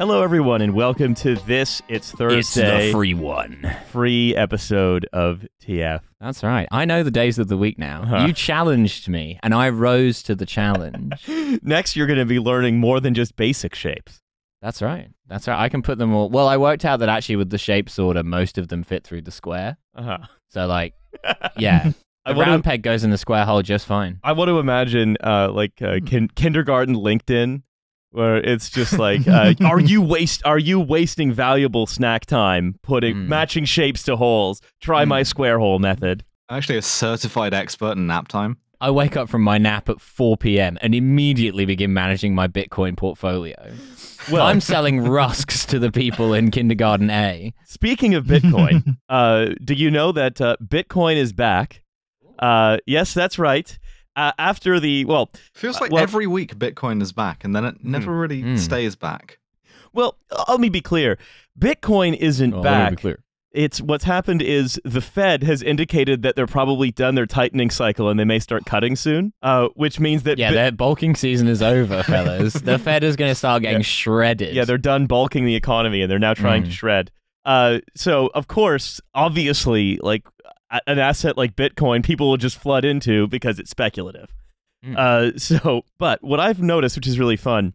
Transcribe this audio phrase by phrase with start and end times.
[0.00, 1.82] Hello, everyone, and welcome to this.
[1.86, 2.38] It's Thursday.
[2.38, 3.70] It's the free one.
[3.92, 6.00] free episode of TF.
[6.20, 6.66] That's right.
[6.72, 8.06] I know the days of the week now.
[8.06, 8.24] Huh.
[8.26, 11.12] You challenged me, and I rose to the challenge.
[11.62, 14.20] Next, you're going to be learning more than just basic shapes.
[14.62, 15.08] That's right.
[15.26, 15.58] That's right.
[15.58, 16.28] I can put them all.
[16.28, 19.22] Well, I worked out that actually with the shape sorter, most of them fit through
[19.22, 19.76] the square.
[19.94, 20.18] Uh-huh.
[20.48, 20.94] So, like,
[21.56, 21.92] yeah,
[22.26, 22.68] I the want round to.
[22.68, 24.18] peg goes in the square hole just fine.
[24.22, 25.84] I want to imagine, uh, like Hmm.
[25.84, 27.62] uh, kin- kindergarten LinkedIn,
[28.10, 30.42] where it's just like, uh, "Are you waste?
[30.44, 33.26] Are you wasting valuable snack time putting Mm.
[33.28, 34.60] matching shapes to holes?
[34.82, 35.26] Try my Mm.
[35.26, 38.58] square hole method." I'm actually, a certified expert in nap time.
[38.82, 40.76] I wake up from my nap at 4 p.m.
[40.82, 43.54] and immediately begin managing my Bitcoin portfolio.
[44.30, 47.54] Well, I'm selling rusks to the people in kindergarten A.
[47.66, 51.82] Speaking of Bitcoin, uh, do you know that uh, Bitcoin is back?
[52.38, 53.78] Uh, yes, that's right.
[54.16, 57.64] Uh, after the well, Feels Uh, like well- every week Bitcoin is back, and then
[57.64, 58.58] it never really Mm.
[58.58, 59.38] stays back.
[59.92, 61.18] well, uh, let me be clear.
[61.58, 63.00] Bitcoin isn't Oh, let me be back.
[63.00, 63.24] clear.
[63.52, 68.08] It's what's happened is the Fed has indicated that they're probably done their tightening cycle
[68.08, 69.32] and they may start cutting soon.
[69.42, 72.52] Uh, which means that Yeah, Bit- their bulking season is over, fellas.
[72.54, 73.84] the Fed is going to start getting Yeah.
[73.84, 74.54] shredded.
[74.54, 76.72] yeah, they're done bulking the economy and they're now trying to Mm.
[76.72, 77.10] shred.
[77.44, 80.22] Uh, so of course, obviously, like
[80.86, 84.28] an asset like Bitcoin, people will just flood into because it's speculative.
[84.86, 84.96] Mm.
[84.96, 87.74] Uh, so, but what I've noticed, which is really fun,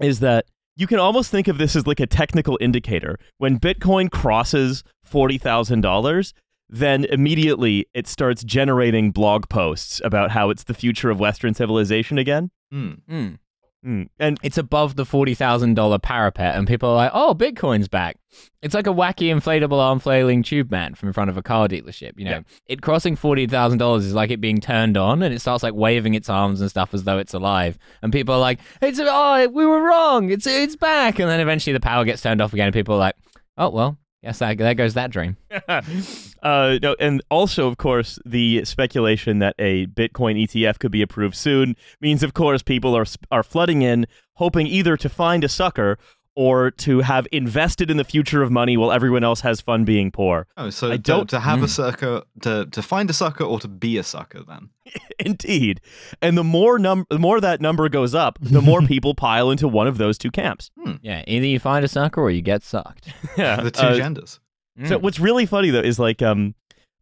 [0.00, 0.44] is that
[0.76, 3.18] you can almost think of this as like a technical indicator.
[3.38, 6.32] When Bitcoin crosses forty thousand dollars,
[6.68, 12.16] then immediately it starts generating blog posts about how it's the future of Western civilization
[12.18, 12.50] again.
[12.70, 12.92] Hmm.
[13.10, 13.38] Mm.
[13.84, 14.08] Mm.
[14.18, 18.16] And It's above the $40,000 parapet, and people are like, oh, Bitcoin's back.
[18.62, 21.66] It's like a wacky inflatable arm flailing tube man from in front of a car
[21.66, 22.12] dealership.
[22.18, 22.40] You know, Yeah.
[22.66, 26.28] it crossing $40,000 is like it being turned on, and it starts like waving its
[26.28, 27.78] arms and stuff as though it's alive.
[28.02, 30.30] And people are like, it's, oh, we were wrong.
[30.30, 31.18] It's, it's back.
[31.18, 33.16] And then eventually the power gets turned off again, and people are like,
[33.56, 35.36] oh, well, yes, that, there goes that dream.
[35.68, 41.36] uh, no, and also, of course, the speculation that a Bitcoin ETF could be approved
[41.36, 45.98] soon means, of course, people are are flooding in, hoping either to find a sucker
[46.36, 50.10] or to have invested in the future of money while everyone else has fun being
[50.10, 50.46] poor.
[50.56, 51.64] Oh, so I to, don't- to have Hmm.
[51.64, 54.70] a sucker, to, to find a sucker or to be a sucker, then.
[55.18, 55.80] Indeed,
[56.22, 59.68] and the more num the more that number goes up, the more people pile into
[59.68, 60.70] one of those two camps.
[61.02, 63.12] Yeah, either you find a sucker or you get sucked.
[63.36, 64.40] Yeah, The two uh, genders.
[64.86, 65.02] So Mm.
[65.02, 66.54] what's really funny though is like um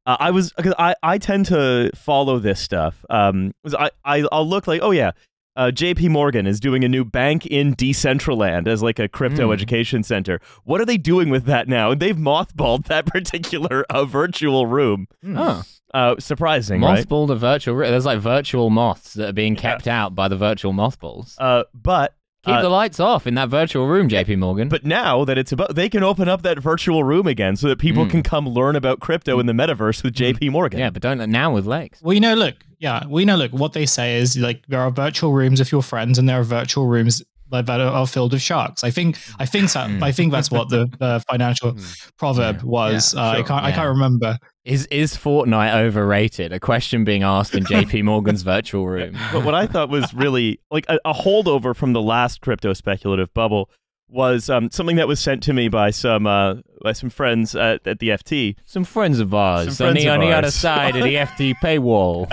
[0.04, 3.04] uh, I was cause I I tend to follow this stuff.
[3.08, 5.12] Um 'cause I I I'll look like oh yeah.
[5.58, 9.54] Uh, JP Morgan is doing a new bank in Decentraland as like a crypto Mm.
[9.54, 10.40] education center.
[10.62, 11.90] What are they doing with that now?
[11.90, 15.08] And they've mothballed that particular uh, virtual room.
[15.22, 15.36] Hmm.
[15.36, 15.62] Oh.
[15.92, 17.04] Uh, surprising, right?
[17.06, 17.74] Mothballed a virtual.
[17.74, 17.90] Room.
[17.90, 21.34] There's like virtual moths that are being kept out by the virtual mothballs.
[21.38, 24.68] Uh, but Keep uh, the lights off in that virtual room, JP Morgan.
[24.68, 27.78] but now that it's about, they can open up that virtual room again so that
[27.78, 28.10] people Mm.
[28.10, 30.78] can come learn about crypto in the metaverse with JP Morgan.
[30.78, 31.98] yeah, but don't now with legs.
[32.00, 34.90] Well, you know, look, yeah, we know, look, what they say is like there are
[34.90, 38.32] virtual rooms with your friends, and there are virtual rooms like, that are, are filled
[38.32, 38.84] with sharks.
[38.84, 40.02] I think, I think, that, Mm.
[40.02, 41.76] I think that's what the, the financial
[42.18, 42.62] proverb Yeah.
[42.64, 43.14] was.
[43.14, 44.38] Yeah, uh, I can't, I can't remember.
[44.64, 46.52] Is is Fortnite overrated?
[46.52, 49.16] A question being asked in JP Morgan's virtual room.
[49.32, 53.32] But what I thought was really like a, a holdover from the last crypto speculative
[53.32, 53.70] bubble
[54.10, 57.86] was um, something that was sent to me by some uh, by some friends at,
[57.86, 58.56] at the FT.
[58.66, 61.54] Some friends of ours Some on the, of on the other side of the FT
[61.62, 62.26] paywall.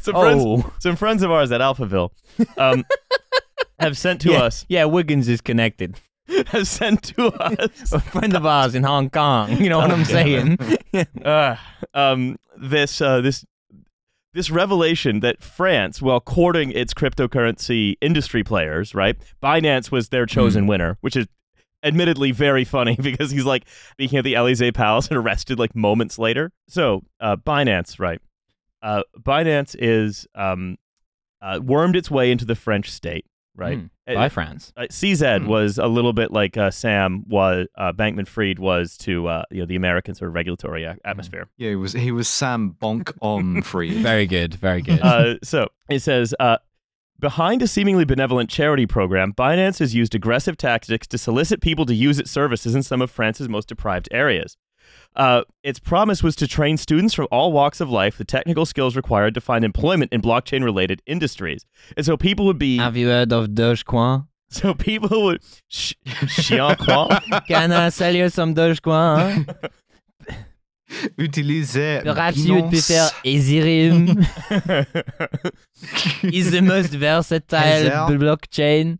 [0.00, 2.10] some friends, oh, some friends of ours at Alphaville
[2.56, 2.84] um,
[3.78, 6.00] have sent to yeah, us yeah, Wiggins is connected.
[6.48, 9.50] have sent to us A friend of ours in Hong Kong.
[9.62, 10.58] You know what I'm saying?
[11.24, 11.56] uh,
[11.94, 13.44] um, this uh, this
[14.34, 19.16] this revelation that France, while courting its cryptocurrency industry players, right?
[19.42, 21.26] Binance was their chosen winner, which is
[21.82, 26.18] admittedly very funny because he's like speaking at the Elysee Palace and arrested like moments
[26.18, 26.52] later.
[26.68, 28.20] So uh, Binance, right?
[28.82, 30.76] Uh, Binance is um,
[31.40, 33.26] uh, wormed its way into the French state,
[33.58, 33.78] right?
[33.78, 33.90] Mm.
[34.08, 34.72] Uh, Bye, France.
[34.76, 35.46] uh, CZ Hmm.
[35.48, 39.60] was a little bit like uh, Sam was uh, Bankman Fried was to uh, you
[39.60, 41.48] know the American sort of regulatory a- atmosphere.
[41.58, 44.00] Yeah, he was he was Sam Bonk on free.
[44.02, 44.54] Very good.
[44.54, 45.00] Very good.
[45.02, 46.56] Uh, so it says uh,
[47.20, 51.94] behind a seemingly benevolent charity program, Binance has used aggressive tactics to solicit people to
[51.94, 54.56] use its services in some of France's most deprived areas.
[55.16, 58.94] Uh, its promise was to train students from all walks of life the technical skills
[58.94, 61.64] required to find employment in blockchain related industries.
[61.96, 64.26] And so people would be Have you heard of Dogecoin?
[64.50, 65.92] So people would sh-
[66.28, 66.74] chien?
[67.48, 69.44] Can I sell you some Dogecoin?
[71.18, 74.24] Utilisez Perhaps you would prefer Ethereum.
[76.32, 78.98] is the most versatile blockchain.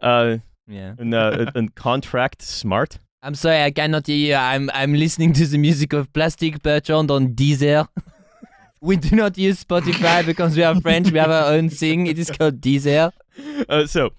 [0.00, 0.94] uh, Yeah.
[0.98, 2.98] and, uh, and contract smart.
[3.22, 4.34] I'm sorry, I cannot hear you.
[4.34, 7.86] I'm I'm listening to the music of Plastic Bertrand on Deezer.
[8.80, 11.10] we do not use Spotify because we are French.
[11.10, 12.06] We have our own thing.
[12.06, 13.12] It is called Deezer.
[13.68, 14.10] Uh, so,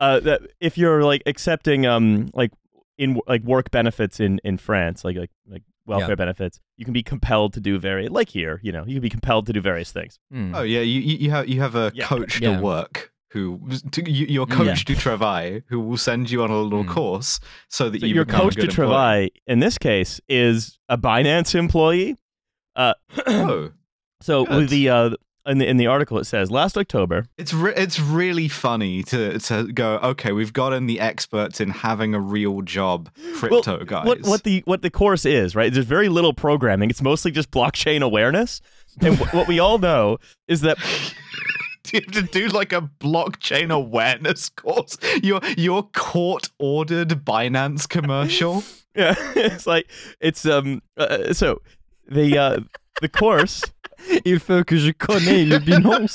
[0.00, 2.50] uh, that if you're like accepting um like
[2.98, 6.14] in like work benefits in in France, like like like welfare Yeah.
[6.16, 8.60] benefits, you can be compelled to do very like here.
[8.62, 10.18] You know, you can be compelled to do various things.
[10.30, 10.54] Hmm.
[10.54, 12.04] Oh yeah, you you you have you have a Yeah.
[12.06, 12.56] coach Yeah.
[12.58, 13.60] to work who
[13.92, 16.88] to, you, your coach to travail who will send you on a little Mm.
[16.88, 18.86] course so that So you your coach a to good employee.
[18.86, 22.16] travail in this case is a Binance employee.
[22.76, 22.94] Uh,
[23.26, 23.70] Oh,
[24.22, 24.56] so good.
[24.56, 25.10] with the uh
[25.46, 27.26] in the in the article it says last October.
[27.36, 29.98] it's re- it's really funny to to go.
[30.02, 34.06] Okay, we've got in the experts in having a real job, crypto guys.
[34.06, 35.70] What what the what the course is, right?
[35.72, 36.88] There's very little programming.
[36.88, 38.62] It's mostly just blockchain awareness.
[39.02, 40.16] And wh- what we all know
[40.48, 40.78] is that
[41.92, 44.96] you have to do like a blockchain awareness course?
[45.22, 48.62] Your your court ordered Binance commercial.
[48.96, 49.90] yeah, it's like
[50.20, 51.60] it's um uh, so
[52.08, 52.60] the uh
[53.00, 53.62] the course
[54.26, 56.14] Il faut que je connais le binance.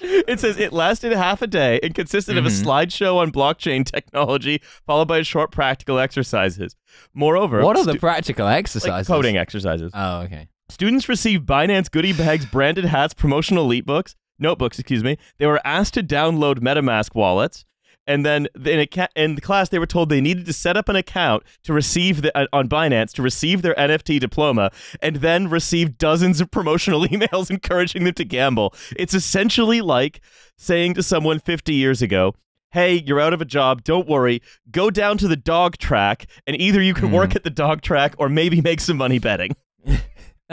[0.00, 2.64] it says it lasted half a day and consisted of a Mhm.
[2.64, 6.74] slideshow on blockchain technology followed by short practical exercises.
[7.14, 9.06] Moreover, What are the stu- practical like exercises?
[9.06, 9.92] coding exercises?
[9.94, 10.48] Oh, okay.
[10.68, 15.18] Students received Binance goodie bags, branded hats, promotional elite books, notebooks, excuse me.
[15.38, 17.64] They were asked to download MetaMask wallets.
[18.06, 20.76] And then in, a ca- in the class, they were told they needed to set
[20.76, 24.70] up an account to receive the, uh, on Binance to receive their NFT diploma,
[25.00, 28.74] and then receive dozens of promotional emails encouraging them to gamble.
[28.96, 30.20] It's essentially like
[30.58, 32.34] saying to someone 50 years ago,
[32.72, 33.84] "Hey, you're out of a job.
[33.84, 34.42] Don't worry.
[34.70, 37.14] Go down to the dog track, and either you can Hmm.
[37.14, 39.52] work at the dog track or maybe make some money betting."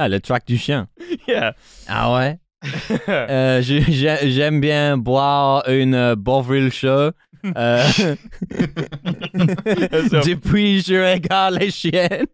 [0.04, 0.88] Ah, le track du chien.
[1.28, 1.54] yeah.
[1.88, 2.40] Ah ouais.
[3.08, 7.12] Euh, je- j'ai- J'aime bien boire une Bovril chaud.
[7.56, 7.84] Euh,
[10.26, 12.26] depuis, je regarde les chiennes.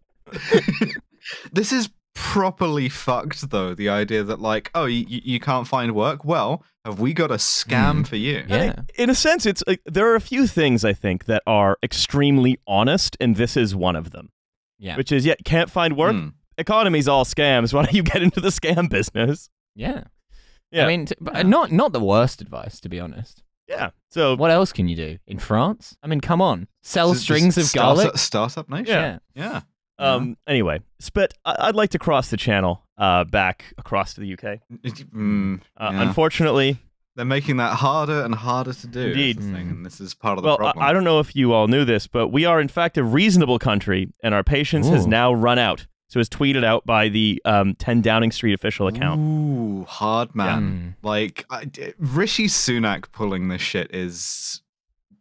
[1.54, 3.74] This is properly fucked, though.
[3.74, 6.24] The idea that, like, oh, you, you can't find work.
[6.26, 8.08] Well, have we got a scam Mm.
[8.08, 8.44] for you?
[8.48, 8.74] Yeah.
[8.98, 12.60] in a sense, it's like there are a few things I think that are extremely
[12.68, 14.30] honest, and this is one of them.
[14.80, 14.96] Yeah.
[14.98, 16.14] Which is, yeah, can't find work.
[16.16, 16.28] Hmm.
[16.58, 17.74] Economy's all scams.
[17.74, 19.50] Why don't you get into the scam business?
[19.76, 20.04] Yeah.
[20.72, 20.84] Yeah.
[20.86, 23.44] I mean, t- but not not the worst advice, to be honest.
[23.70, 23.90] Yeah.
[24.12, 25.96] So What else can you do in France?
[26.02, 28.18] I mean, come on, sell Is it strings just of garlic.
[28.18, 28.86] Startup, startup nation.
[28.88, 29.20] Yeah.
[29.36, 29.62] Yeah.
[30.00, 30.38] Um.
[30.48, 30.80] Anyway,
[31.14, 34.60] but I- I'd like to cross the channel, uh, back across to the UK.
[34.84, 36.02] Mm, Uh, Yeah.
[36.04, 36.78] Unfortunately,
[37.16, 39.00] they're making that harder and harder to do.
[39.00, 39.40] is the Indeed.
[39.40, 40.84] thing, and this is part of the well, problem.
[40.86, 43.04] I, I don't know if you all knew this, but we are in fact a
[43.04, 45.10] reasonable country, and our patience has Ooh.
[45.10, 45.88] now run out.
[46.10, 49.20] So, it was tweeted out by the um, 10 Downing Street official account.
[49.20, 50.96] Ooh, hard man.
[51.02, 51.06] Mm.
[51.06, 54.62] Like I, d- Rishi Sunak pulling this shit is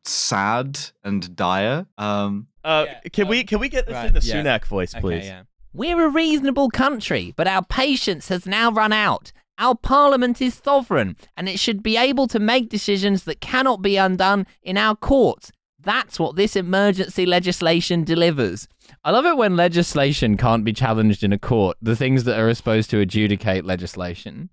[0.04, 1.86] sad and dire.
[1.98, 4.42] Um, Uh, Yeah, can um, we can we get this right, in the yeah.
[4.42, 5.18] Sunak voice, please?
[5.18, 5.42] Okay, yeah.
[5.72, 9.32] We're a reasonable country, but our patience has now run out.
[9.58, 13.96] Our parliament is sovereign, and it should be able to make decisions that cannot be
[13.96, 15.50] undone in our courts.
[15.86, 18.68] That's what this emergency legislation delivers.
[19.04, 22.52] I love it when legislation can't be challenged in a court, the things that are
[22.54, 24.50] supposed to adjudicate legislation.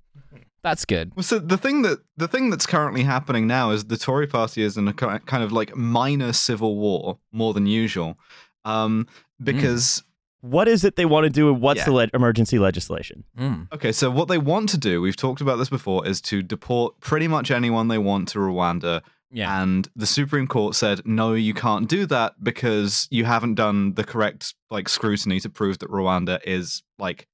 [0.63, 1.11] That's good.
[1.15, 4.61] well, so the thing that the thing that's currently happening now is the Tory party
[4.63, 8.17] is in a kind of like minor civil war more than usual,
[8.63, 9.07] um,
[9.43, 10.03] because
[10.41, 11.85] What is it they want to do, and what's Yeah.
[11.85, 13.23] the le- emergency legislation?
[13.39, 13.67] Mm.
[13.73, 16.99] Okay, so what they want to do, we've talked about this before, is to deport
[16.99, 19.01] pretty much anyone they want to Rwanda.
[19.33, 19.61] Yeah.
[19.63, 24.03] And the Supreme Court said, no, you can't do that because you haven't done the
[24.03, 27.27] correct like scrutiny to prove that Rwanda is like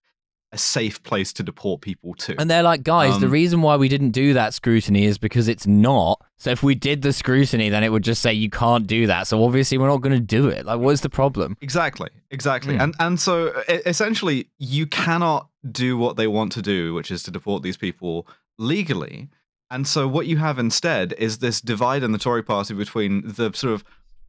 [0.51, 2.33] a safe place to deport people to.
[2.41, 5.47] And they're like, guys, the Um, reason why we didn't do that scrutiny is because
[5.47, 6.25] it's not.
[6.37, 9.27] So if we did the scrutiny, then it would just say you can't do that.
[9.27, 10.65] So obviously we're not going to do it.
[10.65, 11.55] Like, what's the problem?
[11.61, 12.81] Exactly, exactly, Mm.
[12.83, 17.31] and and so essentially, you cannot do what they want to do, which is to
[17.31, 18.25] deport these people
[18.57, 19.29] legally.
[19.71, 23.51] And so, what you have instead is this divide in the Tory party between the
[23.53, 23.83] sort of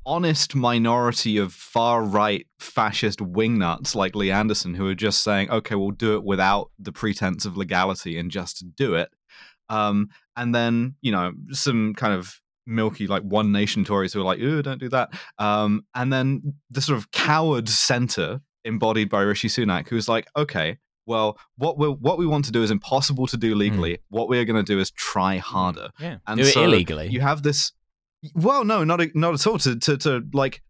[0.07, 5.75] honest minority of far right fascist wingnuts like Lee Anderson, who are just saying, "Okay,
[5.75, 9.11] we'll do it without the pretense of legality and just do it,"
[9.69, 14.25] um, and then you know some kind of milky like one nation Tories who are
[14.25, 19.23] like, "Oh, don't do that," um, and then the sort of coward center embodied by
[19.23, 20.79] Rishi Sunak, who's like, "Okay,
[21.11, 23.99] well, what we what we want to do is impossible to do legally.
[24.09, 25.91] What we are going to do is try harder.
[25.99, 26.19] Yeah.
[26.27, 27.09] And Do it so illegally.
[27.09, 27.73] You have this.
[28.35, 29.59] Well, no, not not at all.
[29.59, 30.63] To to to like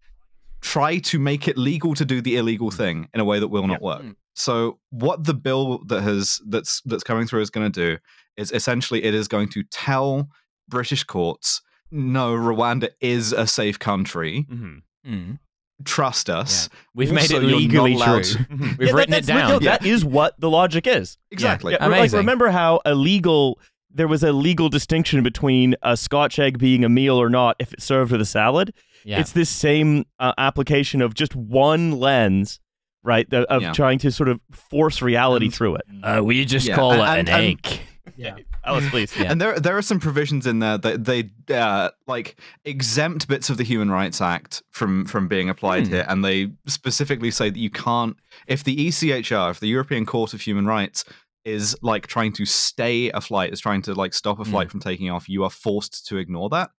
[0.63, 3.67] try to make it legal to do the illegal thing in a way that will
[3.67, 4.03] not work.
[4.03, 4.17] Mm.
[4.35, 7.99] So what the bill that has that's that's coming through is going to do
[8.37, 10.29] is essentially it is going to tell
[10.69, 14.47] British courts, no, Rwanda is a safe country.
[14.51, 14.83] Mhm.
[15.07, 15.39] Mm.
[15.85, 16.69] Trust us.
[16.95, 18.23] We've made it legally true.
[18.23, 18.47] to-
[18.79, 19.49] We've Yeah, written that- it down.
[19.51, 21.17] no, That is what the logic is.
[21.31, 21.73] Exactly.
[21.73, 22.19] Yeah, like Amazing.
[22.19, 23.59] remember how a legal
[23.93, 27.73] there was a legal distinction between a Scotch egg being a meal or not if
[27.73, 28.73] it's served with a salad.
[29.05, 29.19] Yeah.
[29.19, 32.61] It's this same uh, application of just one lens,
[33.03, 33.29] right?
[33.29, 33.73] the- Of Yeah.
[33.73, 35.83] trying to sort of force reality And- through it.
[36.05, 37.81] uh, we just Yeah, call and- it and- an and- egg.
[38.17, 38.37] Yeah.
[38.65, 39.17] Alice, please.
[39.17, 39.31] Yeah.
[39.33, 43.57] And there there are some provisions in there that they uh, like exempt bits of
[43.57, 45.93] the Human Rights Act from from being applied Hmm.
[45.95, 50.35] here, and they specifically say that you can't if the ECHR, if the European Court
[50.35, 51.05] of Human Rights
[51.45, 54.51] is like trying to stay a flight, is trying to like stop a Hmm.
[54.51, 56.71] flight from taking off, you are forced to ignore that.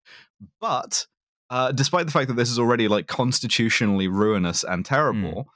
[0.60, 1.08] But
[1.50, 5.48] uh, despite the fact that this is already like constitutionally ruinous and terrible,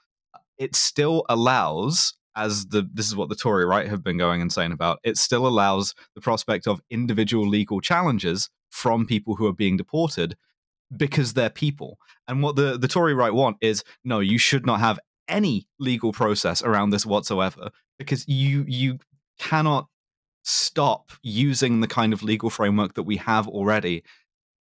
[0.58, 4.72] it still allows as the this is what the Tory right have been going insane
[4.72, 5.00] about.
[5.04, 10.36] It still allows the prospect of individual legal challenges from people who are being deported
[10.96, 11.98] because they're people.
[12.28, 16.12] And what the the Tory right want is no, you should not have any legal
[16.12, 19.00] process around this whatsoever because you you
[19.40, 19.88] cannot
[20.44, 24.04] stop using the kind of legal framework that we have already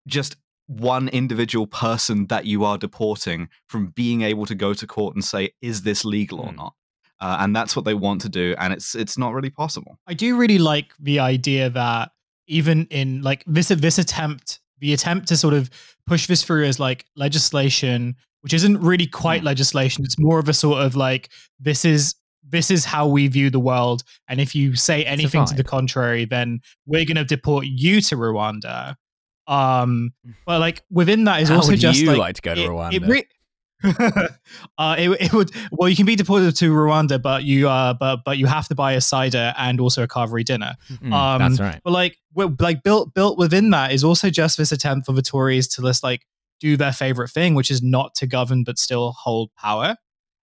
[0.06, 5.14] just one individual person that you are deporting from being able to go to court
[5.14, 6.56] and say is this legal or Hmm.
[6.56, 6.74] not
[7.20, 10.14] uh, and that's what they want to do and it's it's not really possible I
[10.14, 12.10] do really like the idea that
[12.48, 15.68] even in like this this attempt, the attempt to sort of
[16.06, 19.46] push this through as like legislation, which isn't really quite Mm.
[19.46, 20.04] legislation.
[20.04, 22.14] It's more of a sort of like this is
[22.48, 26.24] this is how we view the world, and if you say anything to the contrary,
[26.24, 28.94] then we're going to deport you to Rwanda.
[29.48, 30.12] Um,
[30.44, 32.62] but like within that is How also would just you like, like to go to
[32.62, 32.92] it- Rwanda?
[32.94, 33.24] It re-
[34.78, 38.20] uh, it, it would well, you can be deported to Rwanda, but you uh, but
[38.24, 40.74] but you have to buy a cider and also a carvery dinner.
[40.90, 41.80] Mm, um, that's right.
[41.84, 45.22] But like, well, like built built within that is also just this attempt for the
[45.22, 46.26] Tories to just like
[46.58, 49.96] do their favorite thing, which is not to govern but still hold power.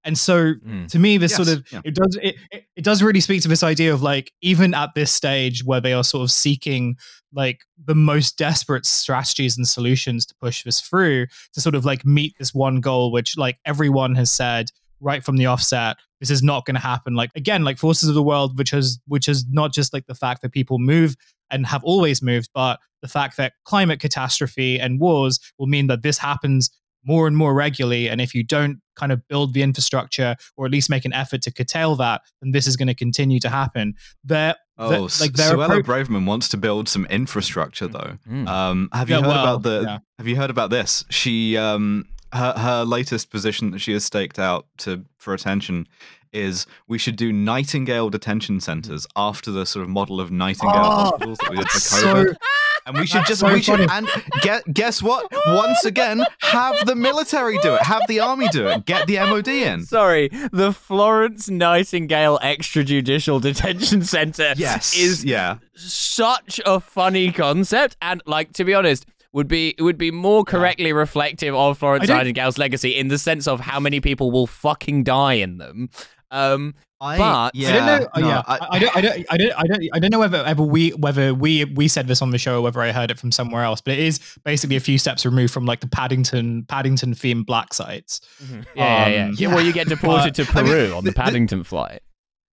[0.06, 0.88] And so Mm.
[0.90, 1.82] to me, this sort of yeah.
[1.84, 4.90] it does it, it it does really speak to this idea of like even at
[4.96, 6.96] this stage where they are sort of seeking
[7.32, 12.06] like the most desperate strategies and solutions to push this through to sort of like
[12.06, 14.70] meet this one goal, which like everyone has said
[15.00, 17.14] right from the offset, this is not going to happen.
[17.16, 20.16] Like again, like forces of the world, which has which is not just like the
[20.16, 21.16] fact that people move
[21.50, 26.04] and have always moved, but the fact that climate catastrophe and wars will mean that
[26.04, 26.70] this happens
[27.04, 28.08] more and more regularly.
[28.10, 31.42] And if you don't kind of build the infrastructure or at least make an effort
[31.44, 33.96] to curtail that, then this is going to continue to happen.
[34.24, 38.18] There, oh the- like like their Suella appro- Braverman wants to build some infrastructure though
[38.30, 38.48] Mm.
[38.48, 39.98] um have you Yeah, heard well, about the yeah.
[40.18, 44.40] have you heard about this she um her, her latest position that she has staked
[44.40, 45.88] out to for attention
[46.32, 50.90] is we should do Nightingale detention centers after the sort of model of Nightingale Oh,
[51.04, 52.36] hospitals that we did for so- COVID.
[52.86, 54.08] And we should that's just so we should funny.
[54.14, 55.32] and get guess what?
[55.48, 59.48] Once again, have the military do it, have the army do it, get the MOD
[59.48, 59.84] in.
[59.84, 65.58] Sorry, the Florence Nightingale Extrajudicial Detention Center Yes, is yeah.
[65.76, 70.94] such a funny concept, and like to be honest, would be would be more correctly
[70.94, 75.34] reflective of Florence Nightingale's legacy in the sense of how many people will fucking die
[75.34, 75.90] in them.
[76.34, 78.08] Um, I, But- yeah, I don't know.
[78.14, 78.96] uh, no, yeah, I- I, I don't.
[78.98, 79.26] I don't.
[79.32, 79.54] I don't.
[79.60, 79.90] I don't.
[79.94, 82.62] I don't know whether ever we whether we we said this on the show or
[82.62, 83.82] whether I heard it from somewhere else.
[83.82, 87.74] But it is basically a few steps removed from like the Paddington Paddington themed black
[87.74, 88.22] sites.
[88.50, 89.26] yeah, yeah, yeah.
[89.28, 89.48] Um, yeah.
[89.54, 92.02] Well, you get deported to I mean, Peru on the the- the- Paddington flight.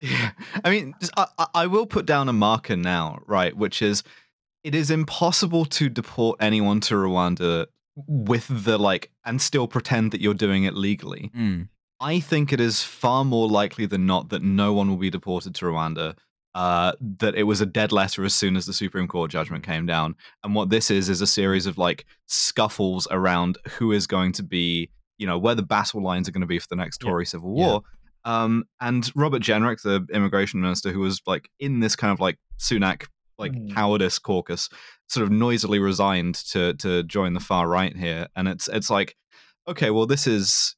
[0.01, 0.31] Yeah.
[0.65, 3.55] I mean, just- I, I- I will put down a marker now, right?
[3.57, 4.03] Which is,
[4.65, 7.67] it is impossible to deport anyone to Rwanda
[8.07, 11.31] with the like, and still pretend that you're doing it legally.
[11.37, 11.69] Mm.
[12.01, 15.55] I think it is far more likely than not that no one will be deported
[15.57, 16.17] to Rwanda.
[16.55, 19.87] Uh, that it was a dead letter as soon as the Supreme Court judgment came
[19.87, 20.17] down.
[20.43, 24.43] And what this is is a series of like scuffles around who is going to
[24.43, 27.11] be, you know, where the battle lines are going to be for the next Yeah.
[27.11, 27.67] Tory civil Yeah.
[27.67, 27.83] war.
[28.25, 32.39] Um, and Robert Jenrick, the immigration minister, who was like in this kind of like
[32.59, 33.07] Sunak
[33.39, 33.73] like Mm.
[33.73, 34.69] cowardice caucus,
[35.09, 38.27] sort of noisily resigned to to join the far right here.
[38.35, 39.15] And it's it's like,
[39.69, 40.75] okay, well, this is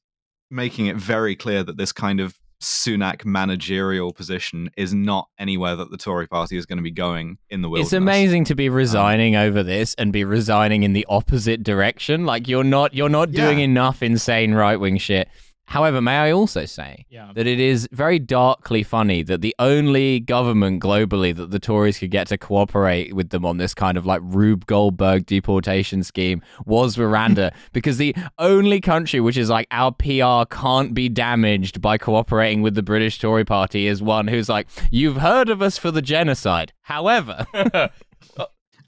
[0.51, 5.89] making it very clear that this kind of Sunak managerial position is not anywhere that
[5.89, 7.87] the Tory party is going to be going in the wilderness.
[7.87, 12.25] It's amazing to be um, resigning over this and be resigning in the opposite direction.
[12.27, 13.65] Like you're not you're not doing Yeah.
[13.65, 15.27] enough insane right wing shit
[15.65, 17.31] However, may I also say Yeah.
[17.33, 22.11] that it is very darkly funny that the only government globally that the Tories could
[22.11, 26.97] get to cooperate with them on this kind of like Rube Goldberg deportation scheme was
[26.97, 32.61] Rwanda, because the only country which is like our PR can't be damaged by cooperating
[32.61, 36.01] with the British Tory party is one who's like, you've heard of us for the
[36.01, 36.73] genocide.
[36.81, 37.45] However,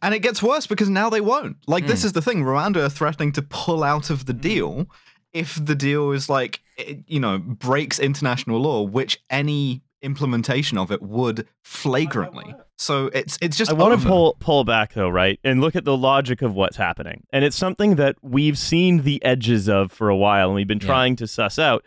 [0.01, 1.55] And it gets worse because now they won't.
[1.65, 1.89] Like, Hmm.
[1.91, 2.43] this is the thing.
[2.43, 4.85] Rwanda are threatening to pull out of the deal
[5.33, 10.91] if the deal is like, it, you know, breaks international law, which any implementation of
[10.91, 12.53] it would flagrantly.
[12.77, 15.85] So it's it's just I want to pull pull back though, right, and look at
[15.85, 20.09] the logic of what's happening, and it's something that we've seen the edges of for
[20.09, 20.87] a while, and we've been Yeah.
[20.87, 21.85] trying to suss out,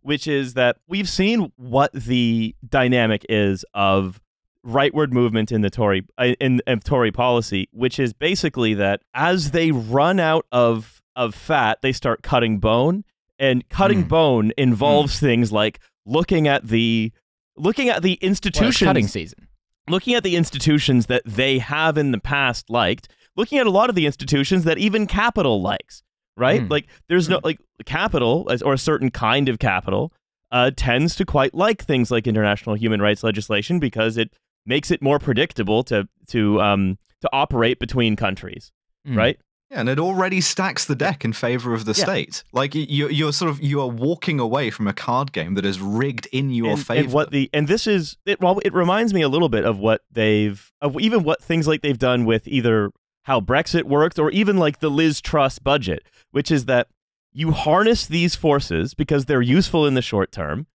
[0.00, 4.20] which is that we've seen what the dynamic is of
[4.66, 9.50] rightward movement in the Tory uh, in, in Tory policy, which is basically that as
[9.50, 13.04] they run out of of fat, they start cutting bone,
[13.38, 14.08] and cutting Mm.
[14.08, 17.12] bone involves things like looking at the
[17.56, 19.48] looking at the well, institutions cutting season.
[19.88, 23.90] looking at the institutions that they have in the past liked, looking at a lot
[23.90, 26.02] of the institutions that even capital likes,
[26.36, 26.62] right?
[26.62, 26.70] Mm.
[26.70, 30.12] Like there's no like capital or a certain kind of capital
[30.52, 34.30] uh, tends to quite like things like international human rights legislation because it
[34.64, 38.70] makes it more predictable to to um to operate between countries,
[39.06, 39.16] Mm.
[39.16, 39.38] right?
[39.70, 42.04] Yeah, and it already stacks the deck in favor of the Yeah.
[42.04, 42.42] state.
[42.52, 45.78] Like you, you're sort of you are walking away from a card game that is
[45.80, 47.00] rigged in your and, favor.
[47.04, 49.78] and what the and this is it well it reminds me a little bit of
[49.78, 52.90] what they've of even what things like they've done with either
[53.24, 56.88] how Brexit worked or even like the Liz Truss budget, which is that
[57.30, 60.66] you harness these forces because they're useful in the short term,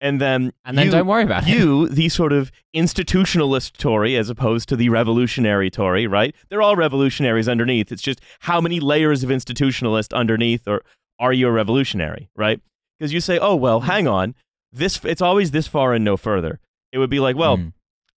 [0.00, 1.48] and then And then you- don't worry about it.
[1.50, 6.34] you, the sort of institutionalist Tory, as opposed to the revolutionary Tory, right?
[6.48, 7.92] They're all revolutionaries underneath.
[7.92, 10.82] It's just how many layers of institutionalist underneath, or
[11.18, 12.60] are you a revolutionary, right?
[12.98, 14.34] Because you say, oh well, hang on,
[14.72, 16.60] this it's always this far and no further.
[16.92, 17.72] It would be like, well, Mm.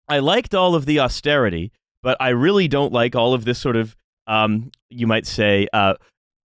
[0.09, 1.71] I liked all of the austerity,
[2.03, 3.97] but I really don't like all of this sort of,
[4.27, 5.95] um, you might say, uh,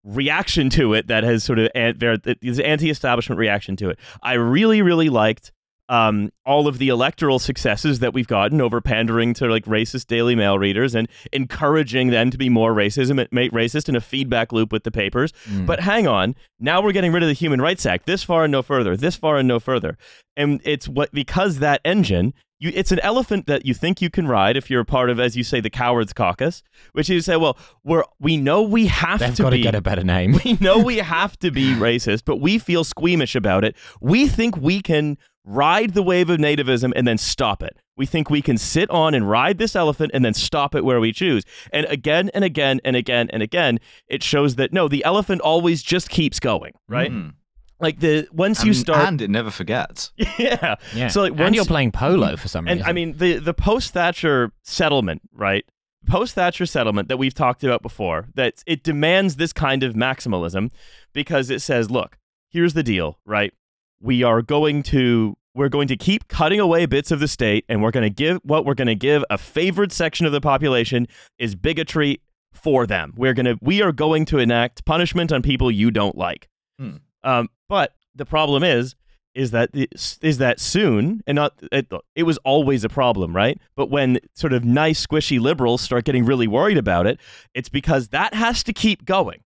[0.05, 1.97] reaction to it that has sort of an-
[2.41, 3.99] this anti-establishment reaction to it.
[4.21, 5.51] I really, really liked
[5.87, 10.35] um, all of the electoral successes that we've gotten over pandering to like racist Daily
[10.35, 14.71] Mail readers and encouraging them to be more racism, make racist in a feedback loop
[14.71, 15.31] with the papers.
[15.47, 15.65] Mm.
[15.65, 18.05] But hang on, now we're getting rid of the Human Rights Act.
[18.05, 18.97] This far and no further.
[18.97, 19.97] This far and no further.
[20.35, 24.27] And it's what because that engine, you, it's an elephant that you think you can
[24.27, 26.63] ride if you're a part of, as you say, the cowards caucus,
[26.93, 29.61] which is say, well, we're we know we have They've to got to be.
[29.63, 30.39] get a better name.
[30.45, 33.75] we know we have to be racist, but we feel squeamish about it.
[33.99, 37.77] We think we can ride the wave of nativism and then stop it.
[37.97, 40.99] We think we can sit on and ride this elephant and then stop it where
[40.99, 41.43] we choose.
[41.71, 45.83] And again and again and again and again, it shows that no, the elephant always
[45.83, 47.11] just keeps going, right?
[47.11, 47.33] Mm.
[47.79, 50.11] Like the once And, you start, and it never forgets.
[50.37, 50.75] yeah.
[50.93, 51.07] Yeah.
[51.09, 52.89] So like and you're playing polo for some and reason.
[52.89, 55.65] I mean the the post Thatcher settlement, right?
[56.07, 60.71] Post Thatcher settlement that we've talked about before, that it demands this kind of maximalism
[61.13, 62.17] because it says, look,
[62.49, 63.53] here's the deal, right?
[63.99, 67.81] We are going to we're going to keep cutting away bits of the state and
[67.81, 71.07] we're going to give what we're going to give a favored section of the population
[71.39, 72.21] is bigotry
[72.53, 73.13] for them.
[73.17, 76.47] We're going to we are going to enact punishment on people you don't like.
[76.79, 76.97] Hmm.
[77.23, 78.95] Um, but the problem is
[79.33, 83.59] is that is that soon and not it, it was always a problem right?
[83.75, 87.19] But when sort of nice squishy liberals start getting really worried about it
[87.53, 89.41] it's because that has to keep going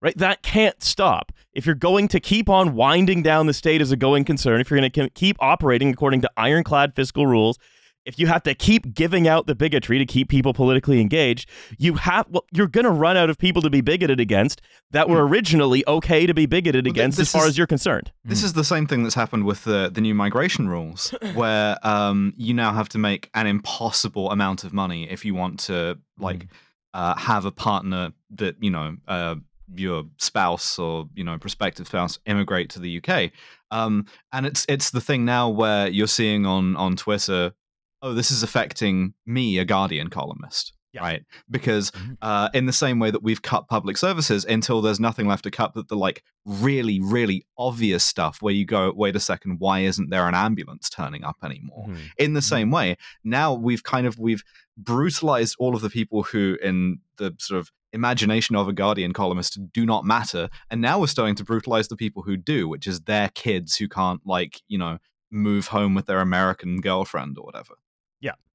[0.00, 0.16] right?
[0.18, 1.32] That can't stop.
[1.54, 4.70] If you're going to keep on winding down the state as a going concern if
[4.70, 7.58] you're going to keep operating according to ironclad fiscal rules
[8.06, 11.94] if you have to keep giving out the bigotry to keep people politically engaged, you
[11.94, 15.26] have well, you're going to run out of people to be bigoted against that were
[15.26, 18.12] originally okay to be bigoted Well, against as far is- as you're concerned.
[18.24, 22.34] This is the same thing that's happened with the, the new migration rules, where um,
[22.36, 26.46] you now have to make an impossible amount of money if you want to like
[26.92, 29.34] uh, have a partner that you know uh,
[29.74, 33.30] your spouse or you know prospective spouse immigrate to the UK.
[33.70, 37.52] Um, and it's it's the thing now where you're seeing on on Twitter,
[38.04, 40.72] oh, this is affecting me, a Guardian columnist.
[40.92, 41.00] Yeah.
[41.00, 42.18] Right, because Mhm.
[42.22, 45.50] uh, in the same way that we've cut public services until there's nothing left to
[45.50, 49.80] cut but the like really, really obvious stuff where you go, wait a second, why
[49.80, 51.86] isn't there an ambulance turning up anymore?
[51.88, 52.00] Mm-hmm.
[52.18, 54.44] In the same way, now we've kind of we've
[54.76, 59.58] brutalized all of the people who, in the sort of imagination of a Guardian columnist,
[59.72, 63.00] do not matter, and now we're starting to brutalize the people who do, which is
[63.00, 64.98] their kids who can't like you know
[65.32, 67.74] move home with their American girlfriend or whatever.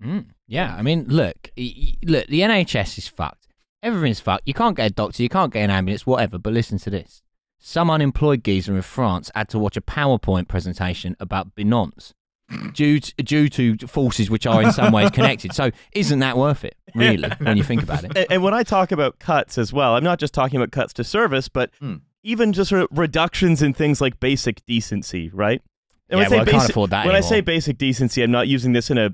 [0.04, 3.48] Mm, yeah, I mean, look, look, the NHS is fucked.
[3.84, 4.44] Everything's fucked.
[4.46, 6.38] You can't get a doctor, you can't get an ambulance, whatever.
[6.38, 7.22] But listen to this:
[7.60, 12.14] some unemployed geezer in France had to watch a PowerPoint presentation about binance
[12.74, 15.54] due to, due to forces which are in some ways connected.
[15.54, 18.28] So isn't that worth it, really, when you think about it?
[18.32, 21.04] And, when I talk about cuts as well, I'm not just talking about cuts to
[21.04, 21.96] service, but Hmm.
[22.24, 25.62] even just sort of reductions in things like basic decency, right?
[26.10, 28.32] And Yeah, when I well, I can't afford that When I say basic decency, I'm
[28.32, 29.12] not using this in a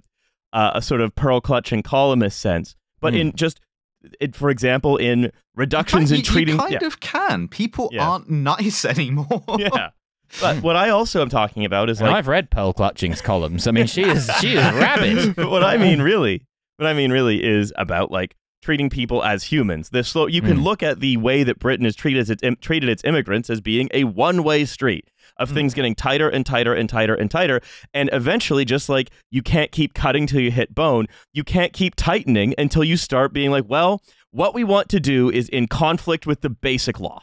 [0.55, 3.19] uh, a sort of pearl clutching columnist sense, but Hmm.
[3.19, 3.59] in just,
[4.19, 6.55] it, for example, in reductions you, in treating.
[6.55, 6.87] You kind yeah.
[6.87, 7.47] of can.
[7.47, 8.07] People Yeah.
[8.09, 9.43] aren't nice anymore.
[9.59, 9.89] yeah.
[10.41, 13.67] But what I also am talking about is And like I've read Pearl Clutching's columns.
[13.67, 15.35] I mean, she is she is rabid.
[15.35, 16.45] but what I mean really,
[16.77, 19.89] what I mean really is about like treating people as humans.
[19.89, 20.63] This slow, you can Mm.
[20.63, 24.05] look at the way that Britain has treated its treated its immigrants as being a
[24.05, 27.61] one-way street of things getting tighter and tighter and tighter and tighter
[27.93, 31.95] and eventually just like you can't keep cutting till you hit bone, you can't keep
[31.95, 36.25] tightening until you start being like, well, what we want to do is in conflict
[36.27, 37.21] with the basic law.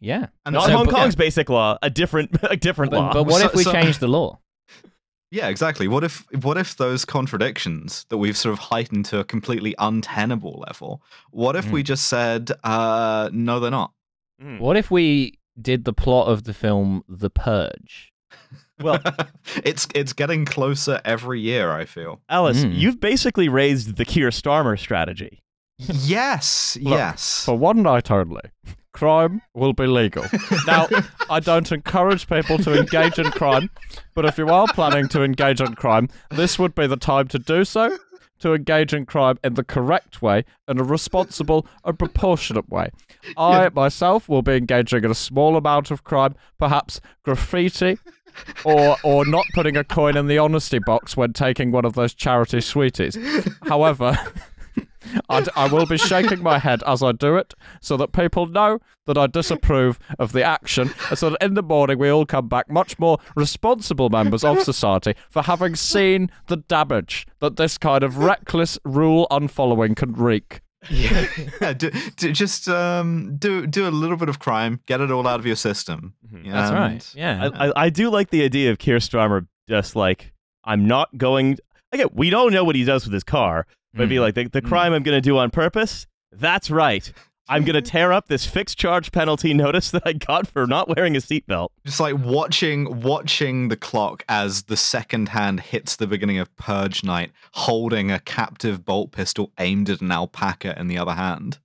[0.00, 0.26] Yeah.
[0.46, 3.12] And Not so- Hong but- Kong's basic law, a different a different law.
[3.12, 4.38] But, but what So- if we so- change the law?
[5.32, 5.86] Yeah, exactly.
[5.86, 10.64] What if what if those contradictions that we've sort of heightened to a completely untenable
[10.66, 11.02] level?
[11.30, 11.72] What if Hmm.
[11.72, 13.92] we just said, uh, no, they're not?
[14.42, 14.58] Mm.
[14.58, 18.12] What if we did the plot of the film The Purge?
[18.80, 19.00] Well,
[19.64, 21.70] it's it's getting closer every year.
[21.72, 22.20] I feel.
[22.28, 22.74] Alice, Mm.
[22.76, 25.42] you've basically raised the Keir Starmer strategy.
[25.78, 27.44] yes, Look, yes.
[27.44, 28.42] For one night only,
[28.92, 30.24] crime will be legal.
[30.66, 30.88] Now,
[31.30, 33.70] I don't encourage people to engage in crime,
[34.14, 37.38] but if you are planning to engage in crime, this would be the time to
[37.38, 37.96] do so.
[38.40, 42.90] To engage in crime in the correct way, in a responsible and proportionate way.
[43.36, 47.98] I myself will be engaging in a small amount of crime, perhaps graffiti,
[48.64, 52.14] or or not putting a coin in the honesty box when taking one of those
[52.14, 53.18] charity sweeties.
[53.68, 54.18] However,
[55.28, 58.78] I, I will be shaking my head as I do it so that people know
[59.06, 62.48] that I disapprove of the action, and so that in the morning we all come
[62.48, 68.02] back much more responsible members of society for having seen the damage that this kind
[68.04, 70.60] of reckless rule unfollowing can wreak.
[70.88, 75.26] yeah, do, do, just um, do do a little bit of crime, get it all
[75.26, 76.14] out of your system.
[76.32, 76.50] Mhm.
[76.50, 77.12] That's right.
[77.14, 77.50] Yeah.
[77.54, 80.32] I, I, I do like the idea of Keir Starmer just like,
[80.64, 81.58] I'm not going.
[81.92, 84.20] Again, we don't know what he does with his car, but be Mm.
[84.20, 87.12] like, the, the crime I'm going to do on purpose, that's right.
[87.48, 90.88] I'm going to tear up this fixed charge penalty notice that I got for not
[90.94, 91.68] wearing a seatbelt.
[91.84, 97.02] Just like watching watching the clock as the second hand hits the beginning of Purge
[97.02, 101.58] Night, holding a captive bolt pistol aimed at an alpaca in the other hand.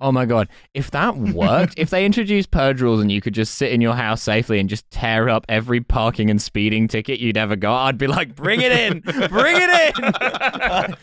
[0.00, 0.48] Oh my god!
[0.74, 3.94] If that worked, if they introduced purge rules and you could just sit in your
[3.94, 7.98] house safely and just tear up every parking and speeding ticket you'd ever got, I'd
[7.98, 9.00] be like, "Bring it in!
[9.00, 10.94] Bring it in!"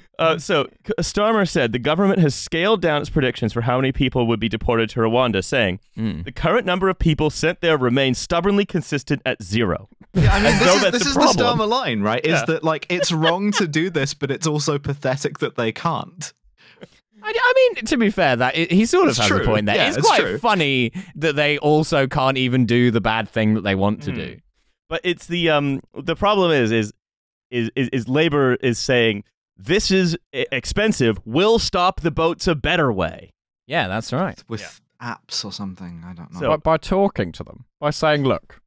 [0.18, 3.92] Uh, so, K- Starmer said the government has scaled down its predictions for how many
[3.92, 6.24] people would be deported to Rwanda, saying Mm.
[6.24, 9.90] the current number of people sent there remains stubbornly consistent at zero.
[10.14, 11.42] Yeah, I mean, As this is, this a is the.
[11.42, 12.24] Starmer line, right?
[12.24, 12.44] Is Yeah.
[12.46, 16.32] that like it's wrong to do this, but it's also pathetic that they can't.
[17.26, 19.42] I, I mean, to be fair, that he sort of It's has true.
[19.42, 19.76] a point there.
[19.76, 20.38] Yeah, it's it's quite true.
[20.38, 24.14] funny that they also can't even do the bad thing that they want to Mm.
[24.16, 24.36] do.
[24.88, 26.92] But it's the um the problem is is
[27.50, 29.24] is is, is labor is saying
[29.56, 31.18] this is expensive.
[31.24, 33.32] We'll stop the boats a better way.
[33.66, 34.42] Yeah, that's right.
[34.48, 36.40] With apps or something, I don't know.
[36.40, 38.60] So- by, by talking to them, by saying, "Look,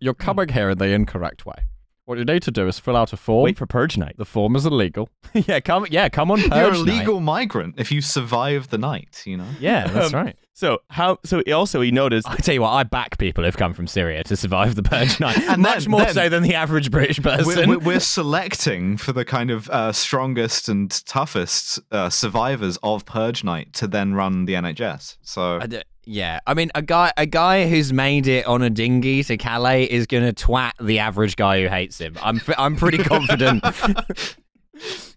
[0.00, 1.64] you're coming here in the incorrect way.
[2.06, 3.42] What you need to do is fill out a form.
[3.44, 4.14] Wait for purge night.
[4.16, 5.08] the form is illegal.
[5.34, 5.86] yeah, come.
[5.90, 6.38] Yeah, come on.
[6.40, 6.98] You're Purge a night.
[6.98, 9.46] legal migrant if you survive the night, you know?
[9.58, 10.36] Yeah, that's Um, right.
[10.54, 11.18] So how?
[11.24, 12.26] So also he noticed.
[12.30, 15.18] I tell you what, I back people who've come from Syria to survive the purge
[15.20, 17.68] night, And much then- more then- so than the average British person.
[17.68, 23.42] we're, we're selecting for the kind of uh, strongest and toughest uh, survivors of Purge
[23.44, 25.16] Night to then run the NHS.
[25.22, 28.70] So I d- yeah, I mean, a guy, a guy who's made it on a
[28.70, 32.16] dinghy to Calais is gonna twat the average guy who hates him.
[32.22, 33.62] I'm, f- I'm pretty confident.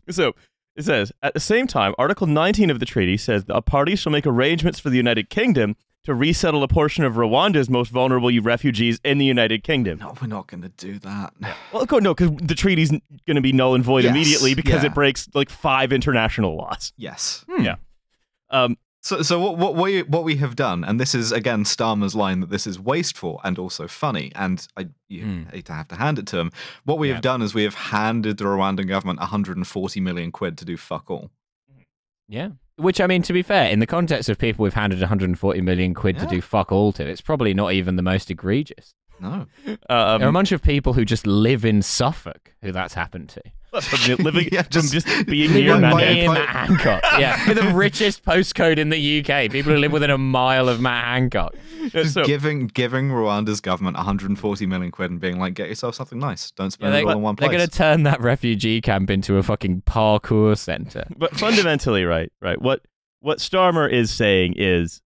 [0.10, 0.34] So
[0.76, 3.96] it says at the same time, Article 19 of the treaty says that a party
[3.96, 5.76] shall make arrangements for the United Kingdom
[6.06, 10.00] to resettle a portion of Rwanda's most vulnerable refugees in the United Kingdom.
[10.00, 11.34] no, we're not going to do that.
[11.74, 14.82] Well, go- no, because the treaty's going to be null and void Yes, immediately because
[14.84, 14.88] yeah.
[14.90, 16.94] it breaks like five international laws.
[16.98, 17.44] Yes.
[17.60, 17.76] Yeah.
[18.50, 22.16] Um, So, so what, what we what we have done, and this is again Starmer's
[22.16, 25.54] line that this is wasteful and also funny, and I you Mm.
[25.54, 26.52] hate to have to hand it to him.
[26.84, 27.14] What we Yeah.
[27.16, 31.10] have done is we have handed the Rwandan government 140 million quid to do fuck
[31.10, 31.32] all.
[32.28, 32.50] yeah.
[32.76, 35.94] Which I mean, to be fair, in the context of people we've handed 140 million
[35.94, 38.94] quid to do fuck all to, it's probably not even the most egregious.
[39.22, 39.48] No, um,
[39.90, 43.42] there are a bunch of people who just live in Suffolk who that's happened to.
[43.72, 46.38] What, from living, Yeah, from just just being near by Matt a near pipe.
[46.40, 47.04] Matt Hancock.
[47.20, 49.52] Yeah, with the richest postcode in the UK.
[49.52, 51.56] People who live within a mile of Matt Hancock.
[51.90, 56.20] Just So- giving giving Rwanda's government 140 million quid and being like, get yourself something
[56.20, 56.52] nice.
[56.52, 57.50] Don't Yeah, spend they, it all in one place.
[57.50, 61.06] they're going to turn that refugee camp into a fucking parkour center.
[61.18, 62.62] but fundamentally, right, right.
[62.62, 62.82] What
[63.22, 65.02] what Starmer is saying is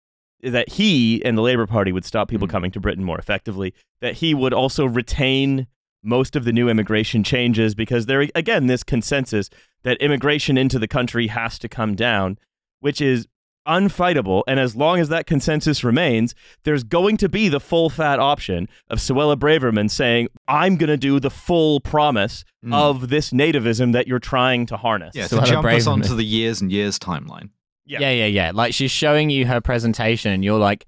[0.43, 2.51] is that he and the Labour Party would stop people Mm.
[2.51, 3.75] coming to Britain more effectively.
[4.01, 5.67] That he would also retain
[6.03, 9.51] most of the new immigration changes because there again this consensus
[9.83, 12.39] that immigration into the country has to come down,
[12.81, 13.27] which is
[13.69, 14.43] unfightable.
[14.49, 16.35] And as long as that consensus remains,
[16.65, 20.97] there's going to be the full fat option of Suella Braverman saying, "I'm going to
[20.97, 22.75] do the full promise Mm.
[22.75, 25.93] of this nativism that you're trying to harness." yeah, Suella to jump us Braverman.
[25.93, 27.51] onto the years and years timeline.
[27.87, 28.01] Yeah.
[28.01, 28.11] Yeah.
[28.13, 30.87] yeah, yeah, Like she's showing you her presentation, and you're like,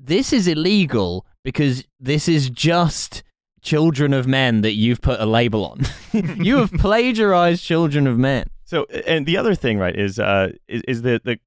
[0.00, 3.22] "This is illegal because this is just
[3.62, 5.80] children of men that you've put a label on.
[6.42, 10.82] you have plagiarized children of men." So, and the other thing, right, is uh, is,
[10.86, 11.38] is that the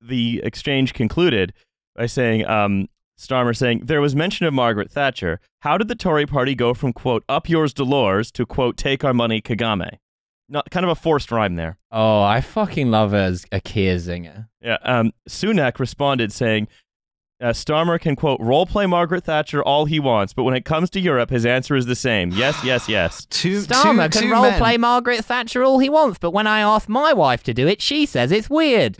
[0.00, 1.52] the exchange concluded
[1.94, 5.40] by saying, um, Starmer saying there was mention of Margaret Thatcher.
[5.60, 9.14] How did the Tory Party go from quote up yours Delors to quote take our
[9.14, 9.98] money Kagame?
[10.48, 11.78] Not kind of a forced rhyme there.
[11.90, 14.48] Oh, I fucking love her as a Keir zinger.
[14.60, 14.78] Yeah.
[14.82, 16.68] Um, Sunak responded saying.
[17.38, 20.88] Uh, Starmer can quote role play Margaret Thatcher all he wants, but when it comes
[20.90, 22.30] to Europe, his answer is the same.
[22.30, 23.26] Yes, yes, yes.
[23.26, 24.58] Two, Starmer two, can two role men.
[24.58, 27.82] play Margaret Thatcher all he wants, but when I ask my wife to do it,
[27.82, 28.96] she says it's weird.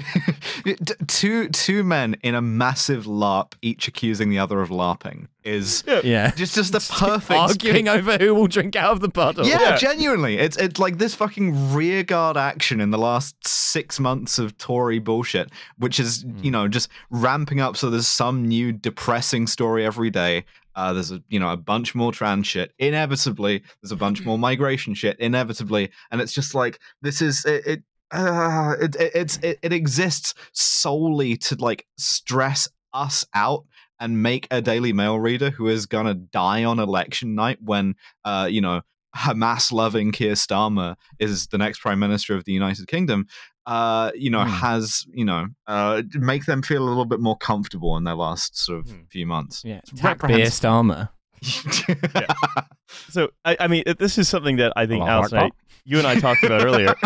[1.07, 6.32] Two two men in a massive LARP, each accusing the other of LARPing, is yeah.
[6.32, 9.46] just just the perfect Arguing over who will drink out of the bottle.
[9.46, 9.76] Yeah, Yeah.
[9.76, 10.38] genuinely.
[10.38, 15.50] It's it's like this fucking rearguard action in the last six months of Tory bullshit,
[15.78, 16.38] which is, Hmm.
[16.42, 20.44] you know, just ramping up so there's some new depressing story every day.
[20.74, 22.74] Uh, there's a you know a bunch more trans shit.
[22.78, 25.18] Inevitably, there's a bunch more migration shit.
[25.18, 27.66] Inevitably, and it's just like this is it.
[27.66, 27.82] it
[28.12, 33.64] uh, it, it it's it, it exists solely to like stress us out
[34.00, 38.48] and make a Daily Mail reader who is gonna die on election night when uh
[38.50, 38.82] you know
[39.16, 43.26] Hamas loving Keir Starmer is the next prime minister of the United Kingdom,
[43.64, 44.50] uh, you know, Hmm.
[44.50, 48.59] has, you know, uh, make them feel a little bit more comfortable in their last
[48.59, 49.04] sort of Hmm.
[49.11, 49.62] few months.
[49.64, 49.78] Yeah.
[49.78, 50.82] It's Tap beer reprehensible.
[50.82, 51.09] Starmer.
[53.09, 55.50] So, I, I mean, this is something that I think Hello, Alice I,
[55.85, 56.94] you and I talked about earlier.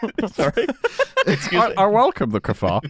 [0.32, 0.66] Sorry.
[1.26, 1.74] Excuse me.
[1.76, 2.80] welcome the kafar,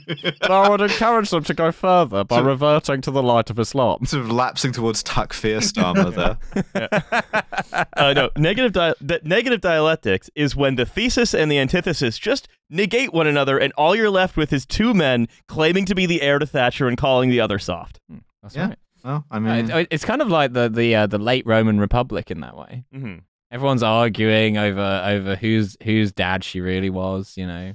[0.40, 3.58] but I would encourage them to go further by So- reverting to the light of
[3.58, 4.04] Islam.
[4.06, 6.14] sort of lapsing towards Tuck Fear Starmer
[6.74, 7.86] there.
[7.96, 12.48] uh, no, negative di- di- negative dialectics is when the thesis and the antithesis just
[12.70, 16.22] negate one another, and all you're left with is two men claiming to be the
[16.22, 18.00] heir to Thatcher and calling the other soft.
[18.42, 18.68] That's Yeah.
[18.68, 18.78] right.
[19.04, 21.78] Well, I Uh, mean, it- it's kind of like the the uh, the late Roman
[21.78, 22.84] Republic in that way.
[22.94, 23.18] Mm-hmm.
[23.50, 27.36] Everyone's arguing over over whose whose dad she really was.
[27.36, 27.72] You know.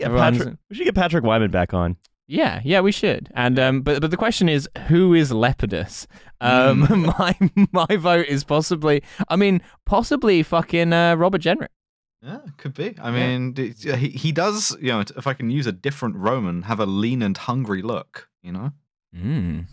[0.00, 1.96] Everyone's- Patrick, we should get Patrick Wyman back on.
[2.28, 3.30] Yeah, yeah, we should.
[3.34, 6.06] And um, but but the question is, who is Lepidus?
[6.40, 6.80] Um,
[7.18, 7.36] my
[7.72, 9.02] my vote is possibly.
[9.28, 11.68] I mean, possibly fucking uh, Robert Jenrick.
[12.22, 12.96] yeah, could be.
[13.00, 16.62] I mean, d- he, he does, you know, if I can use a different Roman,
[16.62, 18.72] have a lean and hungry look, you know?
[19.16, 19.66] Mm.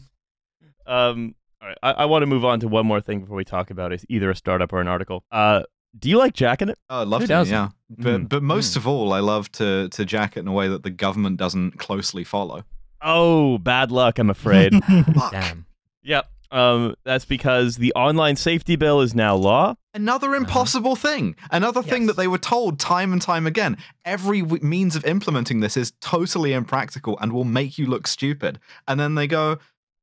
[0.85, 3.45] Um, all right, I, I want to move on to one more thing before we
[3.45, 5.23] talk about it, either a startup or an article.
[5.31, 5.63] Uh,
[5.97, 6.77] do you like Jack in it?
[6.89, 7.53] Oh, I love Who to, doesn't?
[7.53, 7.69] yeah.
[7.89, 8.29] But Mm.
[8.29, 10.89] but most of all, I love to to jack it in a way that the
[10.89, 12.63] government doesn't closely follow.
[13.01, 14.73] Oh, bad luck, I'm afraid.
[15.31, 15.65] Damn.
[16.03, 16.27] yep.
[16.51, 19.75] Um, that's because the online safety bill is now law.
[19.95, 21.35] Another impossible thing.
[21.51, 23.75] Another thing that they were told time and time again.
[24.05, 28.59] Every w- means of implementing this is totally impractical and will make you look stupid.
[28.87, 29.57] And then they go,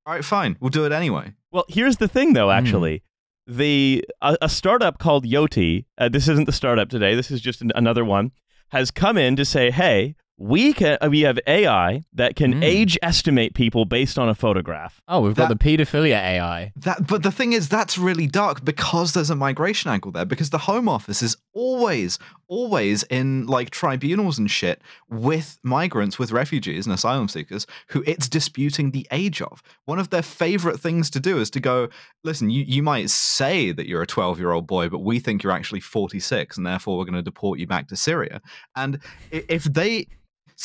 [0.07, 2.47] "All right, fine, we'll do it anyway." Well, here's the thing, though.
[2.51, 2.59] Hmm.
[2.59, 3.03] Actually,
[3.47, 5.85] the a, a startup called Yoti.
[5.99, 7.15] Uh, this isn't the startup today.
[7.15, 8.33] This is just an, another one.
[8.69, 10.97] Has come in to say, "Hey, we can.
[11.03, 12.65] uh, We have AI that can Mm.
[12.65, 16.73] age estimate people based on a photograph." Oh, we've got the paedophilia AI.
[16.77, 20.25] That, but the thing is, that's really dark because there's a migration angle there.
[20.25, 26.33] Because the Home Office is always, always in like tribunals and shit with migrants, with
[26.33, 29.63] refugees and asylum seekers who it's disputing the age of.
[29.85, 31.89] One of their favorite things to do is to go,
[32.25, 35.43] listen, you, you might say that you're a 12 year old boy, but we think
[35.43, 38.41] you're actually 46, and therefore we're going to deport you back to Syria.
[38.77, 38.99] And
[39.31, 40.07] if they,